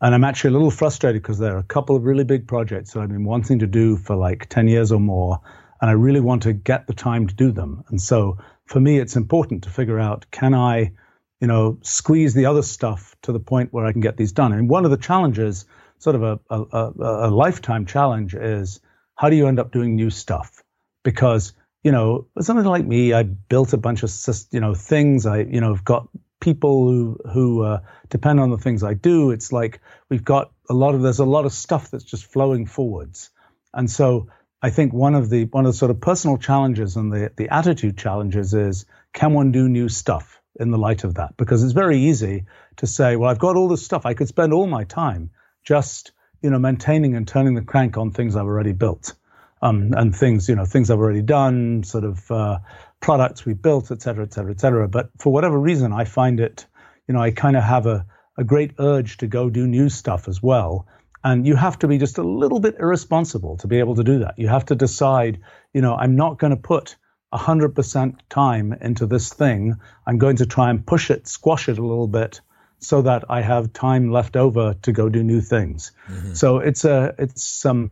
[0.02, 2.94] And I'm actually a little frustrated because there are a couple of really big projects
[2.94, 5.40] that I've been wanting to do for like 10 years or more.
[5.80, 7.84] And I really want to get the time to do them.
[7.90, 10.92] And so for me, it's important to figure out can I,
[11.40, 14.54] you know, squeeze the other stuff to the point where I can get these done?
[14.54, 15.66] And one of the challenges,
[16.00, 16.92] sort of a, a,
[17.28, 18.80] a lifetime challenge, is
[19.16, 20.64] how do you end up doing new stuff?
[21.04, 24.12] Because you know, something like me, I built a bunch of
[24.52, 25.26] you know things.
[25.26, 26.08] I you know have got
[26.42, 27.80] people who who uh,
[28.10, 29.32] depend on the things I do.
[29.32, 29.80] It's like
[30.10, 33.30] we've got a lot of there's a lot of stuff that's just flowing forwards,
[33.74, 34.28] and so
[34.62, 37.48] I think one of the one of the sort of personal challenges and the the
[37.50, 41.38] attitude challenges is can one do new stuff in the light of that?
[41.38, 42.46] Because it's very easy
[42.78, 44.06] to say, well, I've got all this stuff.
[44.06, 45.30] I could spend all my time
[45.64, 46.12] just
[46.42, 49.16] you know maintaining and turning the crank on things I've already built.
[49.64, 52.58] Um, and things, you know, things I've already done, sort of uh,
[53.02, 54.88] products we built, et cetera, et cetera, et cetera.
[54.88, 56.66] But for whatever reason, I find it,
[57.08, 58.06] you know, I kind of have a,
[58.38, 60.88] a great urge to go do new stuff as well.
[61.24, 64.20] And you have to be just a little bit irresponsible to be able to do
[64.20, 64.36] that.
[64.38, 65.42] You have to decide,
[65.74, 66.96] you know, I'm not going to put
[67.34, 69.76] 100% time into this thing.
[70.06, 72.42] I'm going to try and push it, squash it a little bit
[72.80, 75.92] so that I have time left over to go do new things.
[76.08, 76.34] Mm-hmm.
[76.34, 77.92] So it's a, it's some,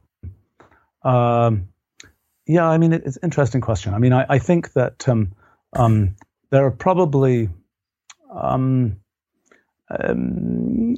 [1.04, 1.70] um,
[2.50, 3.94] yeah, I mean, it's an interesting question.
[3.94, 5.34] I mean, I, I think that um,
[5.74, 6.16] um,
[6.50, 7.48] there are probably,
[8.34, 8.98] um,
[9.88, 10.96] um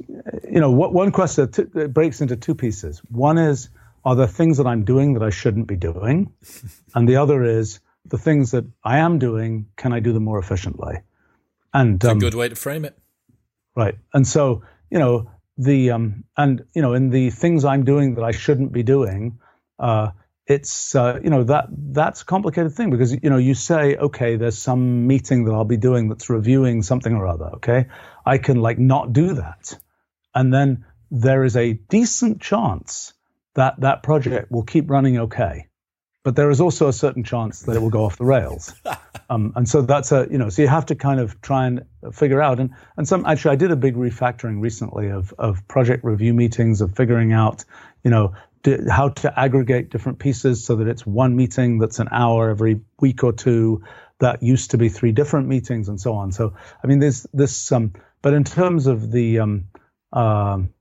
[0.50, 3.02] you know, what, one question that breaks into two pieces.
[3.10, 3.68] One is,
[4.02, 6.32] are there things that I'm doing that I shouldn't be doing?
[6.94, 10.38] And the other is, the things that I am doing, can I do them more
[10.38, 11.00] efficiently?
[11.74, 12.98] And it's a um, good way to frame it.
[13.76, 13.96] Right.
[14.12, 18.24] And so, you know, the um, and you know, in the things I'm doing that
[18.24, 19.38] I shouldn't be doing,
[19.78, 20.10] uh,
[20.46, 24.36] it's uh, you know that that's a complicated thing because you know you say okay
[24.36, 27.86] there's some meeting that I'll be doing that's reviewing something or other okay?
[28.26, 29.78] I can like not do that.
[30.34, 33.12] And then there is a decent chance
[33.54, 35.68] that that project will keep running okay
[36.24, 38.74] but there is also a certain chance that it will go off the rails.
[39.30, 41.86] Um, and so that's a you know so you have to kind of try and
[42.12, 42.60] figure out.
[42.60, 46.82] And and some actually I did a big refactoring recently of of project review meetings
[46.82, 47.64] of figuring out
[48.04, 48.34] you know
[48.64, 53.24] how to aggregate different pieces so that it's one meeting that's an hour every week
[53.24, 53.82] or two.
[54.20, 56.30] That used to be three different meetings and so on.
[56.30, 57.92] So, I mean, there's this, um,
[58.22, 59.64] but in terms of the, um,
[60.12, 60.74] um,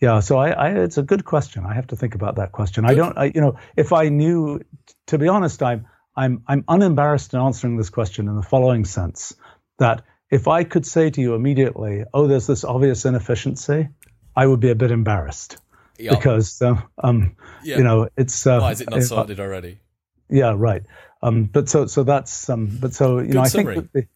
[0.00, 1.64] yeah, so I, I, it's a good question.
[1.64, 2.84] I have to think about that question.
[2.84, 4.60] I don't, I, you know, if I knew,
[5.08, 9.34] to be honest, I'm, I'm, I'm unembarrassed in answering this question in the following sense
[9.78, 13.88] that if I could say to you immediately, oh, there's this obvious inefficiency,
[14.36, 15.56] I would be a bit embarrassed
[15.98, 16.18] yep.
[16.18, 17.78] because uh, um, yeah.
[17.78, 19.78] you know it's uh, why is it not sorted already?
[20.28, 20.82] Yeah, right.
[21.22, 23.74] Um, but so so that's um, but so you Good know I summary.
[23.74, 24.06] think the,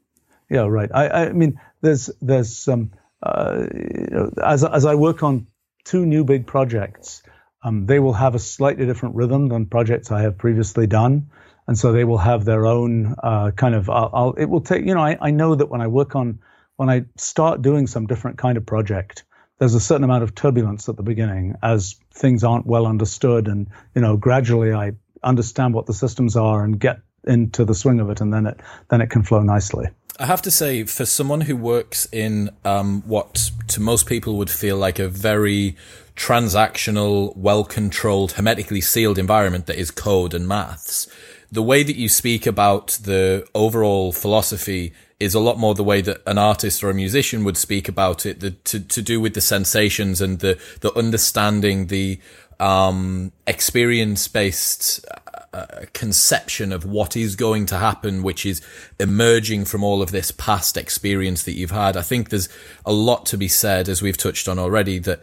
[0.50, 0.90] yeah right.
[0.92, 5.46] I I mean there's there's some uh, you know, as as I work on
[5.84, 7.22] two new big projects,
[7.62, 11.30] um, they will have a slightly different rhythm than projects I have previously done.
[11.66, 13.88] And so they will have their own uh, kind of.
[13.88, 14.84] I'll, I'll, it will take.
[14.84, 16.40] You know, I, I know that when I work on,
[16.76, 19.24] when I start doing some different kind of project,
[19.60, 23.68] there's a certain amount of turbulence at the beginning as things aren't well understood, and
[23.94, 24.92] you know, gradually I
[25.22, 28.58] understand what the systems are and get into the swing of it, and then it
[28.88, 29.86] then it can flow nicely.
[30.18, 34.50] I have to say, for someone who works in um, what to most people would
[34.50, 35.76] feel like a very
[36.16, 41.06] transactional, well controlled, hermetically sealed environment that is code and maths,
[41.52, 46.00] the way that you speak about the overall philosophy is a lot more the way
[46.00, 49.34] that an artist or a musician would speak about it, the, to, to do with
[49.34, 52.18] the sensations and the, the understanding, the
[52.58, 55.04] um, experience based
[55.52, 58.62] uh, conception of what is going to happen, which is
[58.98, 61.96] emerging from all of this past experience that you've had.
[61.96, 62.48] I think there's
[62.86, 65.20] a lot to be said, as we've touched on already, that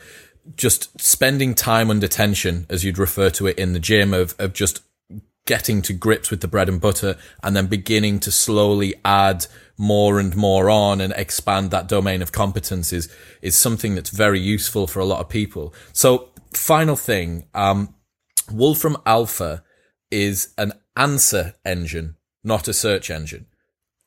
[0.55, 4.53] just spending time under tension, as you'd refer to it in the gym, of, of
[4.53, 4.81] just
[5.47, 10.19] getting to grips with the bread and butter and then beginning to slowly add more
[10.19, 14.87] and more on and expand that domain of competence is, is something that's very useful
[14.87, 15.73] for a lot of people.
[15.93, 17.95] So final thing, um,
[18.51, 19.63] Wolfram Alpha
[20.11, 23.47] is an answer engine, not a search engine.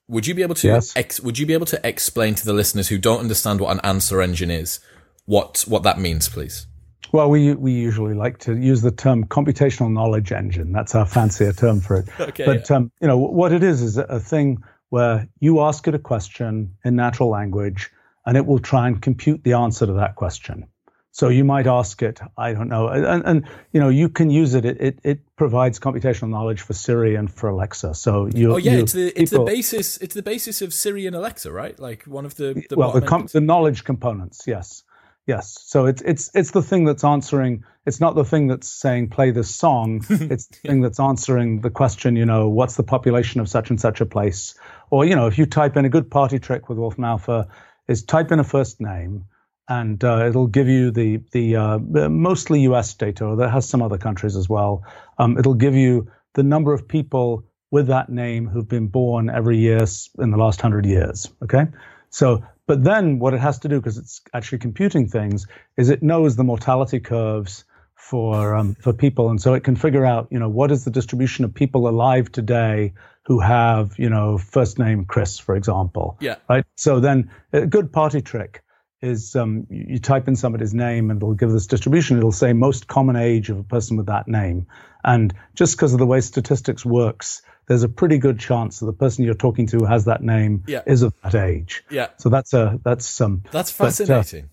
[0.09, 0.93] Would you be able to yes.
[0.97, 3.81] ex- would you be able to explain to the listeners who don't understand what an
[3.85, 4.81] answer engine is
[5.25, 6.67] what what that means, please?
[7.13, 10.73] Well, we we usually like to use the term computational knowledge engine.
[10.73, 12.09] That's our fancier term for it.
[12.21, 12.77] okay, but yeah.
[12.77, 16.77] um, you know what it is is a thing where you ask it a question
[16.85, 17.91] in natural language,
[18.27, 20.67] and it will try and compute the answer to that question.
[21.13, 24.55] So you might ask it, I don't know, and, and you know you can use
[24.55, 24.65] it.
[24.65, 24.81] it.
[24.81, 27.95] It it provides computational knowledge for Siri and for Alexa.
[27.95, 28.53] So you.
[28.53, 29.97] Oh yeah, you, it's the it's people, the basis.
[29.97, 31.79] It's the basis of Siri and Alexa, right?
[31.81, 34.45] Like one of the, the well the com- the knowledge components.
[34.47, 34.85] Yes.
[35.31, 35.63] Yes.
[35.65, 37.63] So it's it's it's the thing that's answering.
[37.87, 40.05] It's not the thing that's saying play this song.
[40.11, 42.17] It's the thing that's answering the question.
[42.17, 44.57] You know, what's the population of such and such a place?
[44.91, 47.47] Or you know, if you type in a good party trick with Wolfram Alpha,
[47.87, 49.27] is type in a first name,
[49.69, 52.93] and uh, it'll give you the the uh, mostly U.S.
[52.95, 54.83] data, or that has some other countries as well.
[55.17, 59.59] Um, it'll give you the number of people with that name who've been born every
[59.59, 59.87] year
[60.19, 61.33] in the last hundred years.
[61.41, 61.67] Okay.
[62.11, 66.05] So but then what it has to do, because it's actually computing things, is it
[66.05, 67.65] knows the mortality curves
[67.97, 70.93] for um, for people, and so it can figure out, you know, what is the
[70.93, 72.95] distribution of people alive today
[73.25, 76.17] who have, you know, first name Chris, for example.
[76.21, 76.37] Yeah.
[76.49, 76.65] Right.
[76.77, 78.63] So then a good party trick
[79.03, 82.19] is um, you type in somebody's name and it'll give this distribution.
[82.19, 84.67] It'll say most common age of a person with that name.
[85.03, 88.93] And just because of the way statistics works, there's a pretty good chance that the
[88.93, 90.83] person you're talking to has that name yeah.
[90.87, 91.83] is of that age.
[91.91, 92.09] Yeah.
[92.19, 94.51] So that's a that's um that's fascinating.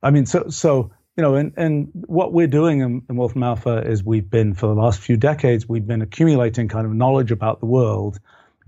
[0.00, 3.16] But, uh, I mean, so so you know, and and what we're doing in, in
[3.16, 6.92] Wolfram Alpha is we've been for the last few decades we've been accumulating kind of
[6.92, 8.18] knowledge about the world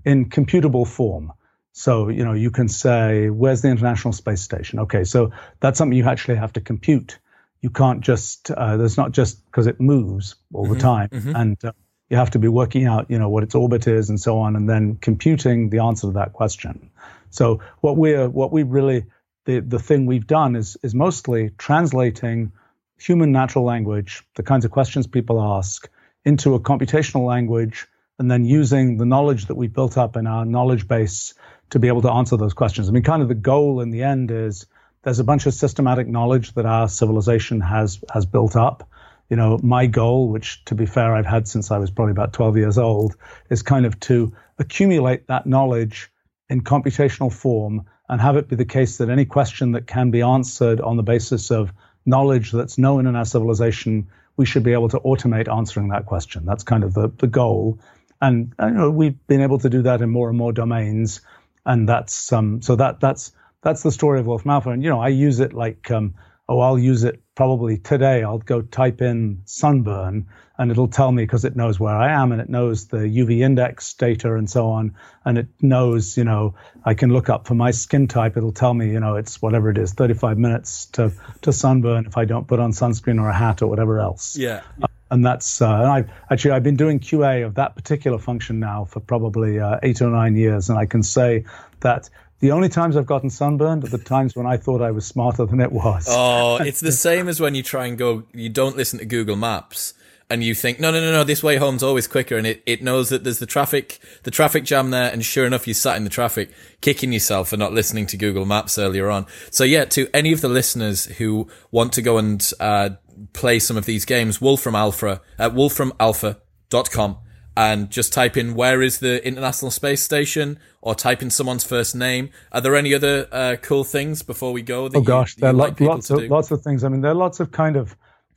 [0.05, 1.33] in computable form.
[1.73, 4.81] So, you know, you can say, where's the International Space Station?
[4.81, 7.19] Okay, so that's something you actually have to compute.
[7.63, 11.09] You can't just, uh, there's not just because it moves all mm-hmm, the time.
[11.09, 11.37] Mm-hmm.
[11.37, 11.73] And uh,
[12.11, 14.55] you have to be working out, you know, what its orbit is and so on,
[14.55, 16.91] and then computing the answer to that question.
[17.31, 19.07] So what we're, what we really,
[19.47, 22.53] the, the thing we've done is, is mostly translating
[22.99, 25.89] human natural language, the kinds of questions people ask,
[26.25, 27.87] into a computational language,
[28.19, 31.35] and then using the knowledge that we've built up in our knowledge base
[31.73, 32.89] to be able to answer those questions.
[32.89, 34.67] I mean, kind of the goal in the end is
[35.03, 38.89] there's a bunch of systematic knowledge that our civilization has has built up.
[39.31, 42.35] You know, my goal, which to be fair, I've had since I was probably about
[42.35, 43.17] 12 years old,
[43.49, 46.11] is kind of to accumulate that knowledge
[46.51, 50.21] in computational form and have it be the case that any question that can be
[50.21, 51.73] answered on the basis of
[52.05, 56.45] knowledge that's known in our civilization, we should be able to automate answering that question.
[56.45, 57.79] That's kind of the, the goal.
[58.21, 61.23] And you know, we've been able to do that in more and more domains
[61.65, 63.33] and that's um, so that that's
[63.63, 64.71] that's the story of Wolfram Alpha.
[64.71, 66.15] And you know, I use it like um,
[66.49, 68.23] oh, I'll use it probably today.
[68.23, 72.33] I'll go type in sunburn, and it'll tell me because it knows where I am
[72.33, 76.55] and it knows the UV index data and so on, and it knows you know
[76.85, 78.37] I can look up for my skin type.
[78.37, 82.17] It'll tell me you know it's whatever it is, 35 minutes to to sunburn if
[82.17, 84.37] I don't put on sunscreen or a hat or whatever else.
[84.37, 84.63] Yeah.
[84.83, 88.59] Uh, and that's uh, and I've actually I've been doing QA of that particular function
[88.59, 91.45] now for probably uh, eight or nine years, and I can say
[91.81, 92.09] that
[92.41, 95.45] the only times I've gotten sunburned are the times when I thought I was smarter
[95.45, 96.07] than it was.
[96.09, 99.37] Oh, it's the same as when you try and go, you don't listen to Google
[99.37, 99.93] Maps
[100.33, 102.39] and you think, no, no, no, no, this way home's always quicker.
[102.39, 105.13] And it, it knows that there's the traffic, the traffic jam there.
[105.13, 106.51] And sure enough, you sat in the traffic
[106.81, 109.27] kicking yourself for not listening to Google Maps earlier on.
[109.51, 112.91] So yeah, to any of the listeners who want to go and, uh,
[113.33, 117.19] play some of these games, Wolfram Alpha at wolframalpha.com.
[117.55, 121.95] and just type in where is the International Space Station or type in someone's first
[121.95, 122.31] name.
[122.51, 124.89] Are there any other uh, cool things before we go?
[124.93, 126.85] oh gosh, you, there are like lots of lots of things.
[126.85, 127.97] I mean, there are lots of kind of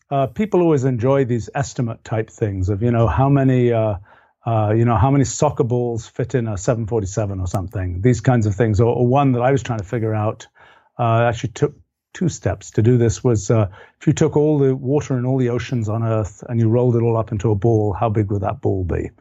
[0.10, 3.72] uh, people always enjoy these estimate type things of you know how many.
[3.72, 3.96] Uh,
[4.48, 8.46] uh, you know, how many soccer balls fit in a 747 or something, these kinds
[8.46, 8.80] of things.
[8.80, 10.46] Or, or one that I was trying to figure out
[11.00, 11.74] uh, actually took
[12.16, 13.68] two steps to do this was uh,
[14.00, 16.96] if you took all the water in all the oceans on Earth and you rolled
[16.96, 19.12] it all up into a ball, how big would that ball be?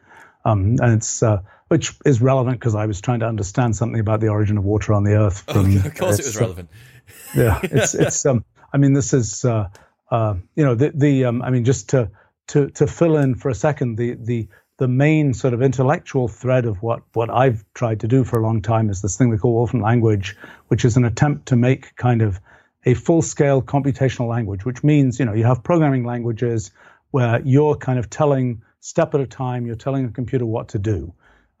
[0.45, 4.21] Um, and it's uh, which is relevant because I was trying to understand something about
[4.21, 5.41] the origin of water on the Earth.
[5.51, 6.69] From, oh, of course, it was relevant.
[7.35, 8.25] yeah, it's it's.
[8.25, 9.69] Um, I mean, this is uh,
[10.09, 12.09] uh, you know the the um, I mean just to
[12.47, 16.65] to to fill in for a second the the the main sort of intellectual thread
[16.65, 19.37] of what, what I've tried to do for a long time is this thing we
[19.37, 20.35] call Wolfram language,
[20.67, 22.41] which is an attempt to make kind of
[22.85, 26.71] a full scale computational language, which means, you know, you have programming languages
[27.11, 30.79] where you're kind of telling step at a time, you're telling a computer what to
[30.79, 31.13] do.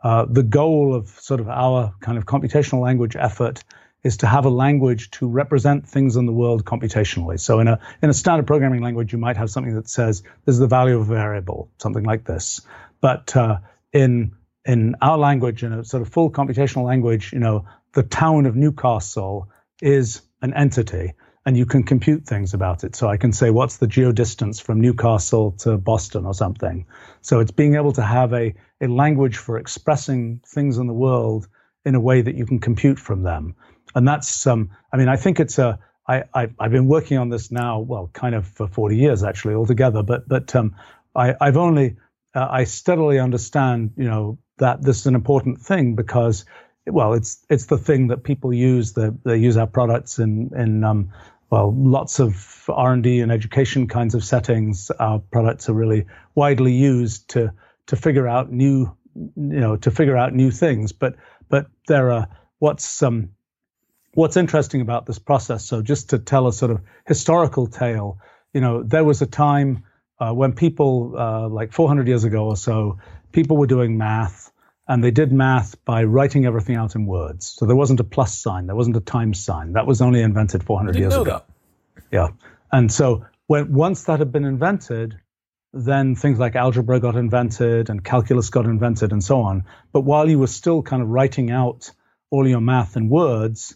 [0.03, 3.63] Uh, the goal of sort of our kind of computational language effort
[4.03, 7.39] is to have a language to represent things in the world computationally.
[7.39, 10.53] So in a in a standard programming language, you might have something that says this
[10.53, 12.61] is the value of a variable, something like this.
[13.01, 13.57] But uh,
[13.91, 18.45] in in our language, in a sort of full computational language, you know, the town
[18.45, 19.49] of Newcastle
[19.81, 21.13] is an entity,
[21.45, 22.95] and you can compute things about it.
[22.95, 26.85] So I can say, what's the geodistance from Newcastle to Boston or something.
[27.21, 31.47] So it's being able to have a a language for expressing things in the world
[31.85, 33.55] in a way that you can compute from them.
[33.93, 37.29] And that's, um, I mean, I think it's a I, I, I've been working on
[37.29, 40.75] this now, well, kind of for 40 years actually altogether, but but um,
[41.15, 41.97] I, I've only
[42.35, 46.45] uh, I steadily understand, you know, that this is an important thing because,
[46.87, 48.93] well, it's it's the thing that people use.
[48.93, 51.11] That they use our products in in um,
[51.49, 54.91] well, lots of R and D and education kinds of settings.
[54.91, 56.05] Our products are really
[56.35, 57.53] widely used to
[57.87, 60.91] to figure out new, you know, to figure out new things.
[60.91, 61.15] But
[61.49, 62.27] but there are
[62.59, 63.29] what's um
[64.13, 65.65] what's interesting about this process.
[65.65, 68.19] So just to tell a sort of historical tale,
[68.53, 69.83] you know, there was a time
[70.19, 72.97] uh, when people, uh, like 400 years ago or so,
[73.33, 74.51] people were doing math
[74.87, 77.47] and they did math by writing everything out in words.
[77.47, 79.73] So there wasn't a plus sign, there wasn't a times sign.
[79.73, 81.23] That was only invented 400 years ago.
[81.23, 81.45] That.
[82.11, 82.27] Yeah.
[82.71, 85.17] And so when once that had been invented,
[85.73, 89.65] then things like algebra got invented and calculus got invented and so on.
[89.91, 91.91] But while you were still kind of writing out
[92.29, 93.75] all your math in words,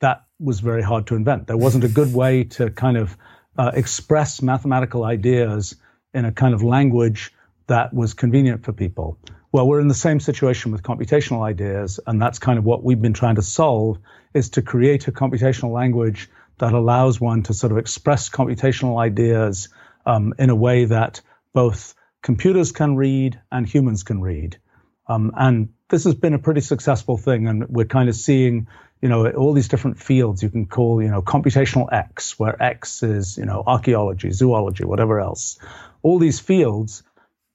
[0.00, 1.46] that was very hard to invent.
[1.46, 3.16] There wasn't a good way to kind of
[3.58, 5.74] uh, express mathematical ideas
[6.14, 7.32] in a kind of language
[7.66, 9.18] that was convenient for people.
[9.50, 13.00] Well, we're in the same situation with computational ideas, and that's kind of what we've
[13.00, 13.98] been trying to solve
[14.34, 16.28] is to create a computational language
[16.58, 19.68] that allows one to sort of express computational ideas
[20.04, 21.22] um, in a way that
[21.54, 24.58] both computers can read and humans can read.
[25.06, 28.66] Um, and this has been a pretty successful thing, and we're kind of seeing
[29.00, 33.02] you know, all these different fields you can call, you know, computational X, where X
[33.02, 35.58] is, you know, archaeology, zoology, whatever else.
[36.02, 37.02] All these fields,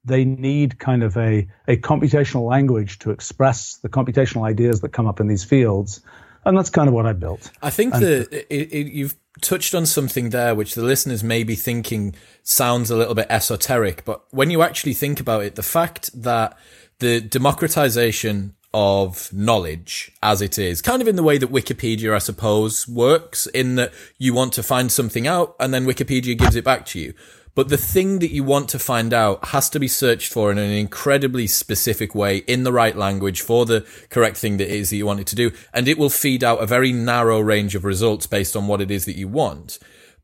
[0.05, 5.07] they need kind of a, a computational language to express the computational ideas that come
[5.07, 6.01] up in these fields.
[6.45, 7.51] And that's kind of what I built.
[7.61, 11.43] I think and, that it, it, you've touched on something there, which the listeners may
[11.43, 15.63] be thinking sounds a little bit esoteric, but when you actually think about it, the
[15.63, 16.57] fact that
[16.99, 22.17] the democratization of knowledge as it is, kind of in the way that Wikipedia, I
[22.17, 26.63] suppose, works, in that you want to find something out and then Wikipedia gives it
[26.63, 27.13] back to you.
[27.55, 30.57] But the thing that you want to find out has to be searched for in
[30.57, 34.89] an incredibly specific way in the right language for the correct thing that it is
[34.89, 35.51] that you want it to do.
[35.71, 38.89] And it will feed out a very narrow range of results based on what it
[38.89, 39.77] is that you want.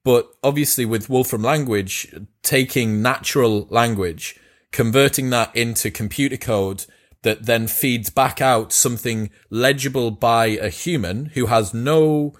[0.03, 2.11] But obviously with Wolfram language,
[2.41, 4.39] taking natural language,
[4.71, 6.85] converting that into computer code
[7.21, 12.33] that then feeds back out something legible by a human who has no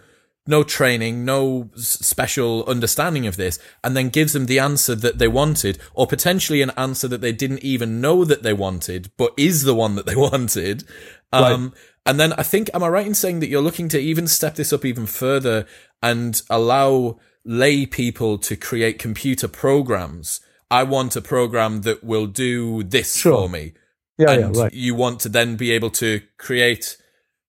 [0.50, 5.28] no training, no special understanding of this, and then gives them the answer that they
[5.28, 9.64] wanted, or potentially an answer that they didn't even know that they wanted, but is
[9.64, 10.84] the one that they wanted.
[11.32, 11.82] Um, right.
[12.08, 14.56] and then I think, am I right in saying that you're looking to even step
[14.56, 15.68] this up even further
[16.02, 20.42] and allow lay people to create computer programs?
[20.72, 23.38] I want a program that will do this sure.
[23.38, 23.74] for me.
[24.18, 24.74] Yeah, and yeah, right.
[24.74, 26.98] you want to then be able to create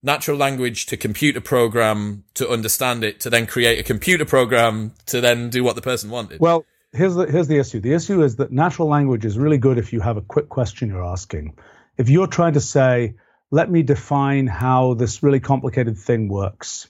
[0.03, 5.21] natural language to computer program to understand it to then create a computer program to
[5.21, 6.39] then do what the person wanted.
[6.39, 7.79] Well, here's the here's the issue.
[7.79, 10.89] The issue is that natural language is really good if you have a quick question
[10.89, 11.55] you're asking.
[11.97, 13.15] If you're trying to say,
[13.51, 16.87] "Let me define how this really complicated thing works,"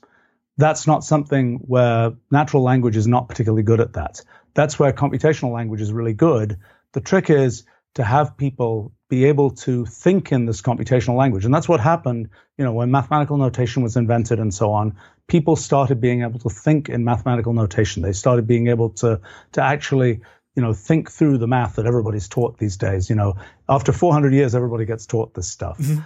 [0.58, 4.22] that's not something where natural language is not particularly good at that.
[4.54, 6.58] That's where computational language is really good.
[6.94, 7.64] The trick is
[7.96, 11.44] to have people be able to think in this computational language.
[11.44, 14.96] And that's what happened, you know, when mathematical notation was invented and so on.
[15.28, 18.04] People started being able to think in mathematical notation.
[18.04, 19.20] They started being able to
[19.52, 20.22] to actually,
[20.56, 23.10] you know, think through the math that everybody's taught these days.
[23.10, 23.36] You know,
[23.68, 25.78] after 400 years, everybody gets taught this stuff.
[25.78, 26.00] Mm-hmm.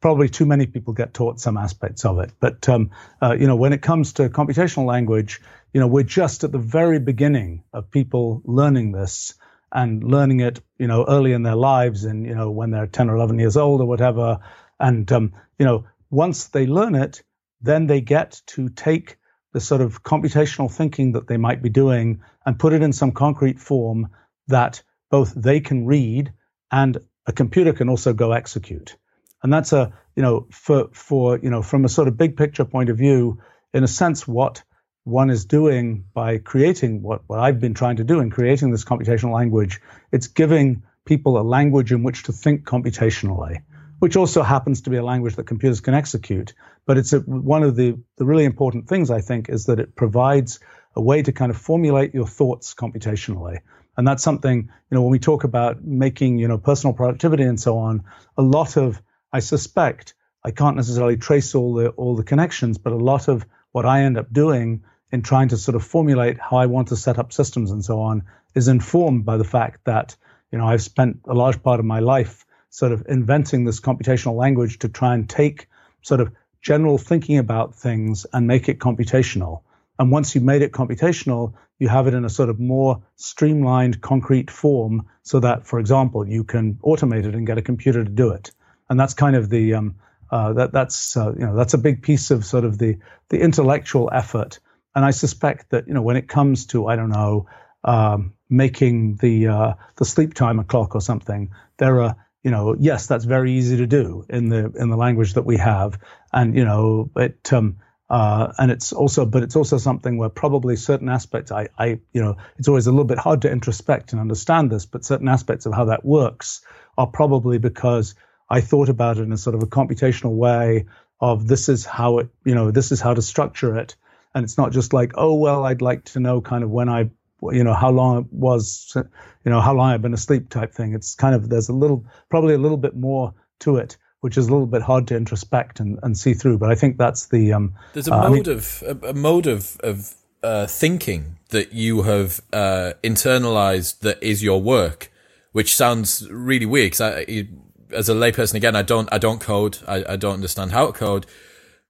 [0.00, 2.32] Probably too many people get taught some aspects of it.
[2.40, 5.42] But um, uh, you know, when it comes to computational language,
[5.74, 9.34] you know, we're just at the very beginning of people learning this
[9.72, 13.10] and learning it, you know, early in their lives and, you know, when they're 10
[13.10, 14.40] or 11 years old or whatever.
[14.80, 17.22] And, um, you know, once they learn it,
[17.60, 19.16] then they get to take
[19.52, 23.12] the sort of computational thinking that they might be doing and put it in some
[23.12, 24.08] concrete form
[24.46, 26.32] that both they can read
[26.70, 28.96] and a computer can also go execute.
[29.42, 32.64] And that's a, you know, for, for, you know, from a sort of big picture
[32.64, 33.40] point of view,
[33.72, 34.62] in a sense, what
[35.08, 38.84] one is doing by creating what, what I've been trying to do in creating this
[38.84, 39.80] computational language,
[40.12, 43.62] it's giving people a language in which to think computationally,
[43.98, 46.54] which also happens to be a language that computers can execute.
[46.86, 49.96] But it's a, one of the, the really important things, I think, is that it
[49.96, 50.60] provides
[50.94, 53.60] a way to kind of formulate your thoughts computationally.
[53.96, 57.58] And that's something, you know, when we talk about making, you know, personal productivity and
[57.58, 58.04] so on,
[58.36, 59.02] a lot of,
[59.32, 63.44] I suspect, I can't necessarily trace all the all the connections, but a lot of
[63.72, 66.96] what I end up doing in trying to sort of formulate how I want to
[66.96, 70.16] set up systems and so on is informed by the fact that
[70.52, 74.34] you know I've spent a large part of my life sort of inventing this computational
[74.34, 75.68] language to try and take
[76.02, 79.62] sort of general thinking about things and make it computational.
[79.98, 84.00] And once you've made it computational, you have it in a sort of more streamlined,
[84.00, 88.10] concrete form so that, for example, you can automate it and get a computer to
[88.10, 88.50] do it.
[88.88, 89.96] And that's kind of the um,
[90.30, 92.98] uh, that that's uh, you know that's a big piece of sort of the
[93.28, 94.60] the intellectual effort
[94.94, 97.48] and I suspect that you know when it comes to I don't know
[97.84, 103.06] um, making the uh, the sleep timer clock or something, there are you know yes
[103.06, 105.98] that's very easy to do in the in the language that we have,
[106.32, 107.52] and you know it.
[107.52, 107.78] Um,
[108.10, 112.22] uh, and it's also, but it's also something where probably certain aspects, I, I, you
[112.22, 115.66] know, it's always a little bit hard to introspect and understand this, but certain aspects
[115.66, 116.62] of how that works
[116.96, 118.14] are probably because
[118.48, 120.86] I thought about it in a sort of a computational way
[121.20, 123.96] of this is how it, you know, this is how to structure it,
[124.38, 127.10] and it's not just like oh well i'd like to know kind of when i
[127.52, 130.94] you know how long it was you know how long i've been asleep type thing.
[130.94, 134.48] It's kind of there's a little probably a little bit more to it which is
[134.48, 136.58] a little bit hard to introspect and, and see through.
[136.58, 139.14] But i think that's the um there's a uh, mode I mean, of a, a,
[139.14, 145.10] mode of of uh, thinking that you have uh, internalized that is your work
[145.50, 147.48] which sounds really weird because I,
[147.92, 149.78] as a layperson again i don't i don't code.
[149.88, 151.26] I, I don't understand how to code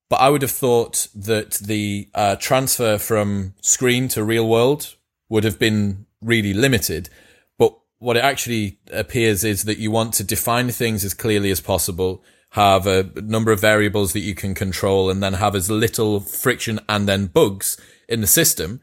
[0.08, 4.96] but I would have thought that the uh, transfer from screen to real world
[5.28, 7.10] would have been really limited.
[7.58, 11.60] But what it actually appears is that you want to define things as clearly as
[11.60, 16.20] possible, have a number of variables that you can control, and then have as little
[16.20, 17.76] friction and then bugs
[18.08, 18.80] in the system.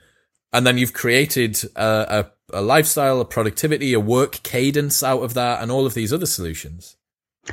[0.53, 5.33] And then you've created a, a, a lifestyle, a productivity, a work cadence out of
[5.33, 6.95] that, and all of these other solutions.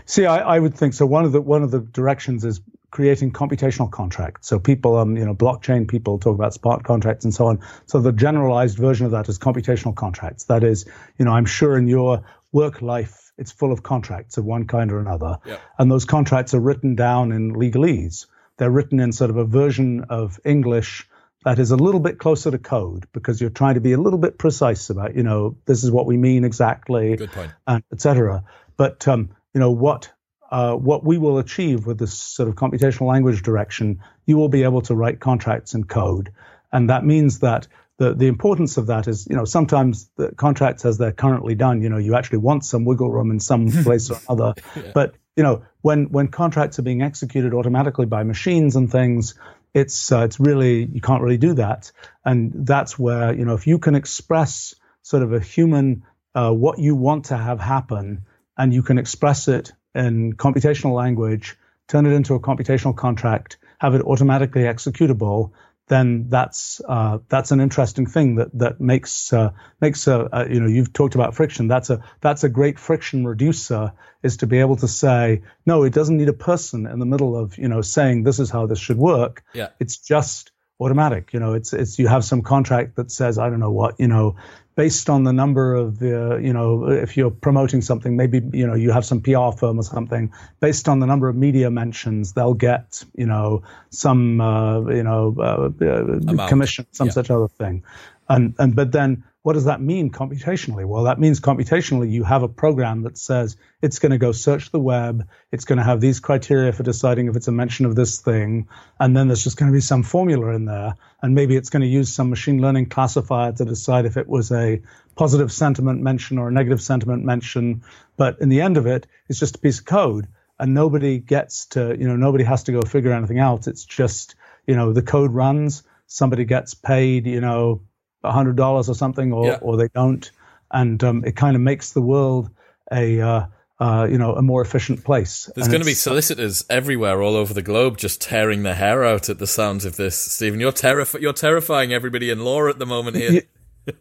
[0.07, 1.05] See, I, I, would think so.
[1.05, 2.61] One of the one of the directions is
[2.93, 4.47] creating computational contracts.
[4.47, 7.61] So people, um, you know, blockchain people talk about smart contracts and so on.
[7.86, 10.45] So the generalized version of that is computational contracts.
[10.45, 10.84] That is,
[11.18, 12.22] you know, I'm sure in your
[12.53, 15.38] work life, it's full of contracts of one kind or another.
[15.78, 18.26] And those contracts are written down in legalese.
[18.59, 21.09] They're written in sort of a version of English
[21.47, 24.18] that is a little bit closer to code because you're trying to be a little
[24.18, 27.51] bit precise about, you know, this is what we mean exactly, Good point.
[27.66, 28.44] and etc.
[28.77, 30.11] But um, you know what
[30.53, 34.65] uh, what we will achieve with this sort of computational language direction, you will be
[34.65, 36.31] able to write contracts in code.
[36.70, 37.66] And that means that
[37.97, 41.81] the, the importance of that is, you know, sometimes the contracts as they're currently done,
[41.81, 44.53] you know, you actually want some wiggle room in some place or other.
[44.77, 44.93] yeah.
[44.95, 49.35] But, you know, when, when contracts are being executed automatically by machines and things,
[49.73, 51.93] it's, uh, it's really, you can't really do that.
[52.27, 56.05] And that's where, you know, if you can express sort of a human,
[56.35, 58.27] uh, what you want to have happen,
[58.59, 61.56] and you can express it in computational language,
[61.89, 65.52] turn it into a computational contract, have it automatically executable,
[65.89, 69.51] then that's uh, that's an interesting thing that that makes uh,
[69.81, 71.69] makes a, a, you know you've talked about friction.
[71.69, 73.93] That's a that's a great friction reducer
[74.23, 77.36] is to be able to say no, it doesn't need a person in the middle
[77.36, 79.43] of you know saying this is how this should work.
[79.52, 79.69] Yeah.
[79.81, 81.32] It's just automatic.
[81.32, 84.09] You know, it's it's you have some contract that says I don't know what you
[84.09, 84.36] know
[84.74, 88.74] based on the number of the, you know, if you're promoting something, maybe, you know,
[88.74, 92.55] you have some PR firm or something, based on the number of media mentions, they'll
[92.55, 97.12] get, you know, some, uh, you know, uh, uh commission, some yeah.
[97.12, 97.85] such other thing.
[98.28, 100.86] And and but then what does that mean computationally?
[100.86, 104.70] Well, that means computationally you have a program that says it's going to go search
[104.70, 107.97] the web, it's going to have these criteria for deciding if it's a mention of
[107.97, 108.69] this thing,
[109.01, 111.82] and then there's just going to be some formula in there, and maybe it's going
[111.82, 114.81] to use some machine learning classifier to decide if it was a
[115.16, 117.82] positive sentiment mention or a negative sentiment mention.
[118.16, 120.28] But in the end of it, it's just a piece of code,
[120.60, 123.66] and nobody gets to, you know, nobody has to go figure anything out.
[123.66, 124.36] It's just,
[124.69, 127.82] you know, the code runs, somebody gets paid, you know,
[128.24, 129.59] hundred dollars or something, or yeah.
[129.61, 130.31] or they don't,
[130.70, 132.51] and um, it kind of makes the world
[132.93, 133.47] a uh,
[133.81, 135.51] uh, you know a more efficient place.
[135.57, 139.28] There's going to be solicitors everywhere, all over the globe, just tearing their hair out
[139.28, 140.16] at the sounds of this.
[140.16, 143.43] Stephen, you're terrif- you're terrifying everybody in law at the moment here.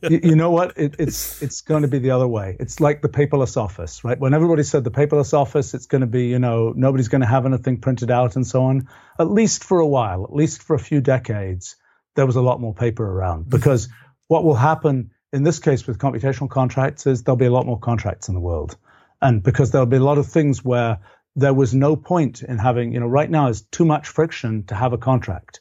[0.09, 0.77] you, you know what?
[0.77, 2.55] It, it's it's going to be the other way.
[2.59, 4.19] It's like the paperless office, right?
[4.19, 7.27] When everybody said the paperless office, it's going to be, you know, nobody's going to
[7.27, 8.87] have anything printed out and so on.
[9.17, 11.75] At least for a while, at least for a few decades,
[12.15, 13.89] there was a lot more paper around because
[14.31, 17.77] what will happen in this case with computational contracts is there'll be a lot more
[17.77, 18.77] contracts in the world.
[19.21, 20.99] And because there'll be a lot of things where
[21.35, 24.75] there was no point in having, you know, right now is too much friction to
[24.75, 25.59] have a contract.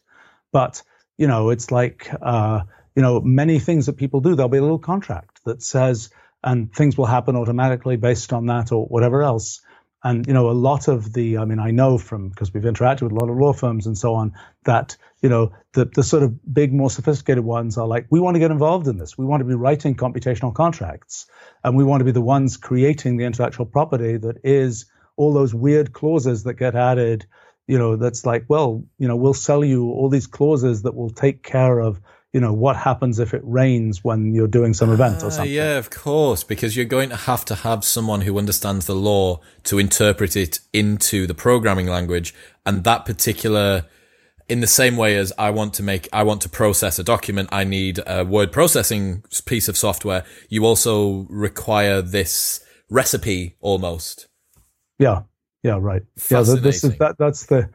[0.53, 0.85] But,
[1.19, 2.61] you know, it's like, uh,
[2.95, 6.11] you know, many things that people do, there'll be a little contract that says,
[6.41, 9.63] and things will happen automatically based on that or whatever else.
[10.03, 13.03] And you know, a lot of the, I mean, I know from because we've interacted
[13.03, 14.33] with a lot of law firms and so on
[14.65, 18.35] that you know the the sort of big, more sophisticated ones are like, we want
[18.35, 19.19] to get involved in this.
[19.19, 21.27] We want to be writing computational contracts,
[21.63, 24.87] and we want to be the ones creating the intellectual property that is
[25.17, 27.27] all those weird clauses that get added.
[27.67, 31.11] You know, that's like, well, you know, we'll sell you all these clauses that will
[31.11, 32.01] take care of
[32.33, 35.53] you know what happens if it rains when you're doing some event or ah, something.
[35.53, 39.41] yeah, of course, because you're going to have to have someone who understands the law
[39.65, 42.35] to interpret it into the programming language,
[42.65, 43.87] and that particular.
[44.49, 47.51] In the same way as I want to make, I want to process a document,
[47.53, 50.25] I need a word processing piece of software.
[50.49, 52.59] You also require this
[52.89, 54.27] recipe almost.
[54.99, 55.23] Yeah,
[55.63, 56.03] yeah, right.
[56.29, 57.15] Yeah, this is that.
[57.17, 57.71] That's the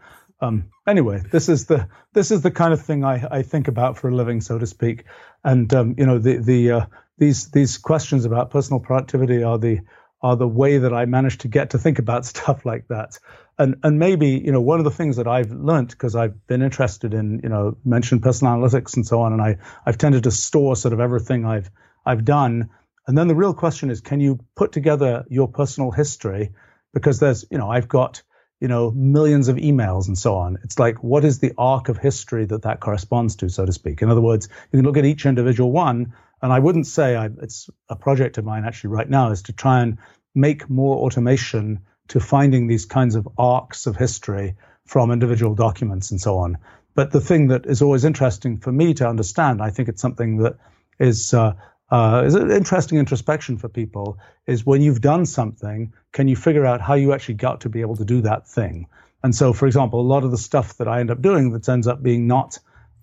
[0.46, 3.98] um, anyway, this is the this is the kind of thing I, I think about
[3.98, 5.06] for a living, so to speak.
[5.44, 6.86] And um, you know, the the uh,
[7.18, 9.82] these these questions about personal productivity are the
[10.22, 13.18] are the way that I managed to get to think about stuff like that.
[13.58, 16.62] And and maybe you know one of the things that I've learned because I've been
[16.62, 20.32] interested in you know mentioned personal analytics and so on, and I I've tended to
[20.32, 21.70] store sort of everything I've
[22.06, 22.70] I've done.
[23.08, 26.54] And then the real question is, can you put together your personal history?
[26.94, 28.24] Because there's you know I've got
[28.60, 30.57] you know, millions of emails and so on.
[30.64, 34.02] It's like, what is the arc of history that that corresponds to, so to speak?
[34.02, 37.30] In other words, you can look at each individual one, and I wouldn't say I,
[37.41, 39.98] it's a project of mine actually right now is to try and
[40.34, 44.56] make more automation to finding these kinds of arcs of history
[44.86, 46.57] from individual documents and so on.
[46.94, 50.38] But the thing that is always interesting for me to understand, I think it's something
[50.38, 50.57] that
[50.99, 51.56] is uh,
[51.91, 54.18] uh, is an interesting introspection for people
[54.48, 57.82] is when you've done something, can you figure out how you actually got to be
[57.82, 58.88] able to do that thing?
[59.24, 61.68] And so, for example, a lot of the stuff that I end up doing that
[61.70, 62.60] ends up being not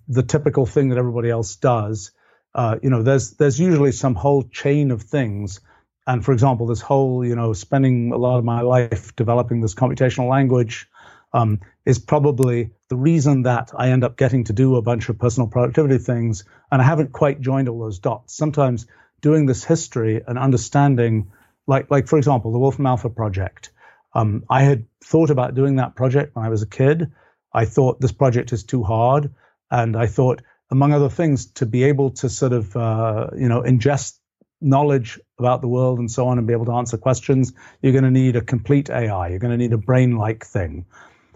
[0.07, 2.11] the typical thing that everybody else does,
[2.55, 5.59] uh, you know, there's there's usually some whole chain of things.
[6.05, 9.73] And for example, this whole, you know, spending a lot of my life developing this
[9.73, 10.87] computational language
[11.33, 15.19] um, is probably the reason that I end up getting to do a bunch of
[15.19, 16.45] personal productivity things.
[16.71, 18.35] And I haven't quite joined all those dots.
[18.35, 18.87] Sometimes
[19.21, 21.31] doing this history and understanding,
[21.67, 23.71] like, like for example, the Wolfram Alpha project.
[24.13, 27.11] Um, I had thought about doing that project when I was a kid.
[27.53, 29.33] I thought this project is too hard.
[29.69, 33.61] And I thought, among other things, to be able to sort of, uh, you know,
[33.61, 34.19] ingest
[34.61, 38.05] knowledge about the world and so on and be able to answer questions, you're going
[38.05, 39.29] to need a complete AI.
[39.29, 40.85] You're going to need a brain like thing.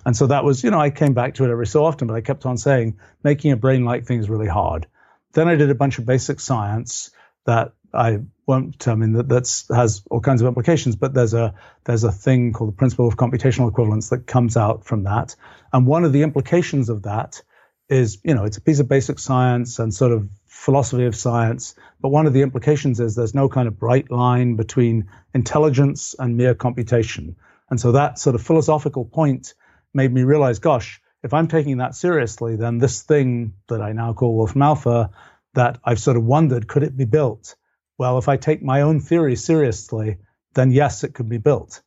[0.08, 2.14] And so that was, you know, I came back to it every so often, but
[2.14, 4.88] I kept on saying making a brain like thing is really hard.
[5.34, 7.12] Then I did a bunch of basic science
[7.46, 8.88] that I won't.
[8.88, 10.96] I mean, that that's has all kinds of implications.
[10.96, 14.86] But there's a there's a thing called the principle of computational equivalence that comes out
[14.86, 15.36] from that.
[15.74, 17.42] And one of the implications of that
[17.90, 21.76] is, you know, it's a piece of basic science and sort of philosophy of science.
[22.00, 26.38] But one of the implications is there's no kind of bright line between intelligence and
[26.38, 27.36] mere computation.
[27.70, 29.54] And so that sort of philosophical point
[29.94, 34.14] made me realize, gosh, if I'm taking that seriously, then this thing that I now
[34.14, 35.12] call Wolfram Alpha,
[35.54, 37.56] that I've sort of wondered, could it be built?
[37.98, 40.18] Well, if I take my own theory seriously,
[40.54, 41.82] then yes, it could be built.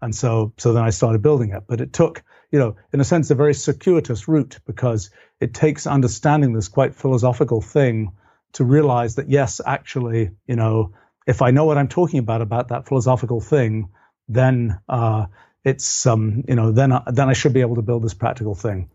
[0.00, 1.64] And so, so then I started building it.
[1.66, 2.22] But it took,
[2.52, 5.10] you know, in a sense, a very circuitous route because
[5.40, 8.12] it takes understanding this quite philosophical thing
[8.52, 10.92] to realize that yes, actually, you know,
[11.26, 13.90] if I know what I'm talking about about that philosophical thing,
[14.28, 15.26] then uh,
[15.66, 18.54] it's um, you know then I, then I should be able to build this practical
[18.54, 18.88] thing.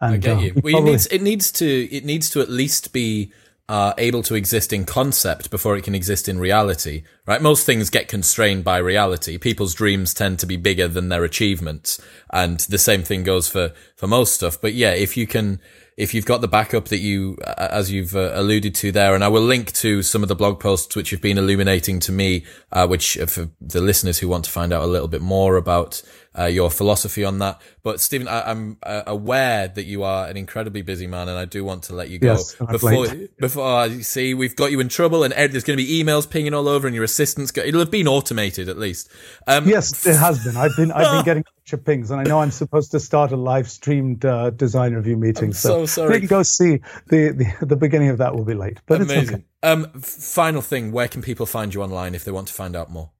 [0.00, 0.52] And, I get uh, you.
[0.62, 3.32] Well, probably, it needs it needs to it needs to at least be
[3.68, 7.42] are able to exist in concept before it can exist in reality, right?
[7.42, 9.36] Most things get constrained by reality.
[9.36, 12.00] People's dreams tend to be bigger than their achievements.
[12.30, 14.58] And the same thing goes for, for most stuff.
[14.58, 15.60] But yeah, if you can,
[15.98, 19.28] if you've got the backup that you, as you've uh, alluded to there, and I
[19.28, 22.86] will link to some of the blog posts which have been illuminating to me, uh,
[22.86, 26.00] which uh, for the listeners who want to find out a little bit more about
[26.36, 27.60] uh, your philosophy on that.
[27.82, 31.44] But Stephen, I, am uh, aware that you are an incredibly busy man, and I
[31.44, 33.06] do want to let you go yes, before
[33.38, 36.54] before I see we've got you in trouble, and there's going to be emails pinging
[36.54, 37.50] all over, and your assistants.
[37.50, 39.10] Go, it'll have been automated at least.
[39.46, 40.56] Um, yes, it has been.
[40.56, 43.36] I've been I've been getting of pings, and I know I'm supposed to start a
[43.36, 45.52] live streamed uh, design review meeting.
[45.52, 46.14] so, so sorry.
[46.14, 49.22] You can go see the, the the beginning of that will be late, but Amazing.
[49.22, 49.44] it's okay.
[49.62, 52.90] Um, final thing, where can people find you online if they want to find out
[52.90, 53.10] more?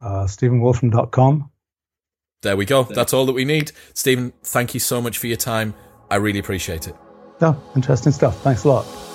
[0.00, 1.50] Uh, StephenWolfram.com.
[2.42, 2.84] There we go.
[2.84, 3.72] That's all that we need.
[3.92, 5.74] Stephen, thank you so much for your time.
[6.10, 6.96] I really appreciate it.
[7.42, 8.40] Oh, interesting stuff.
[8.42, 9.09] Thanks a lot.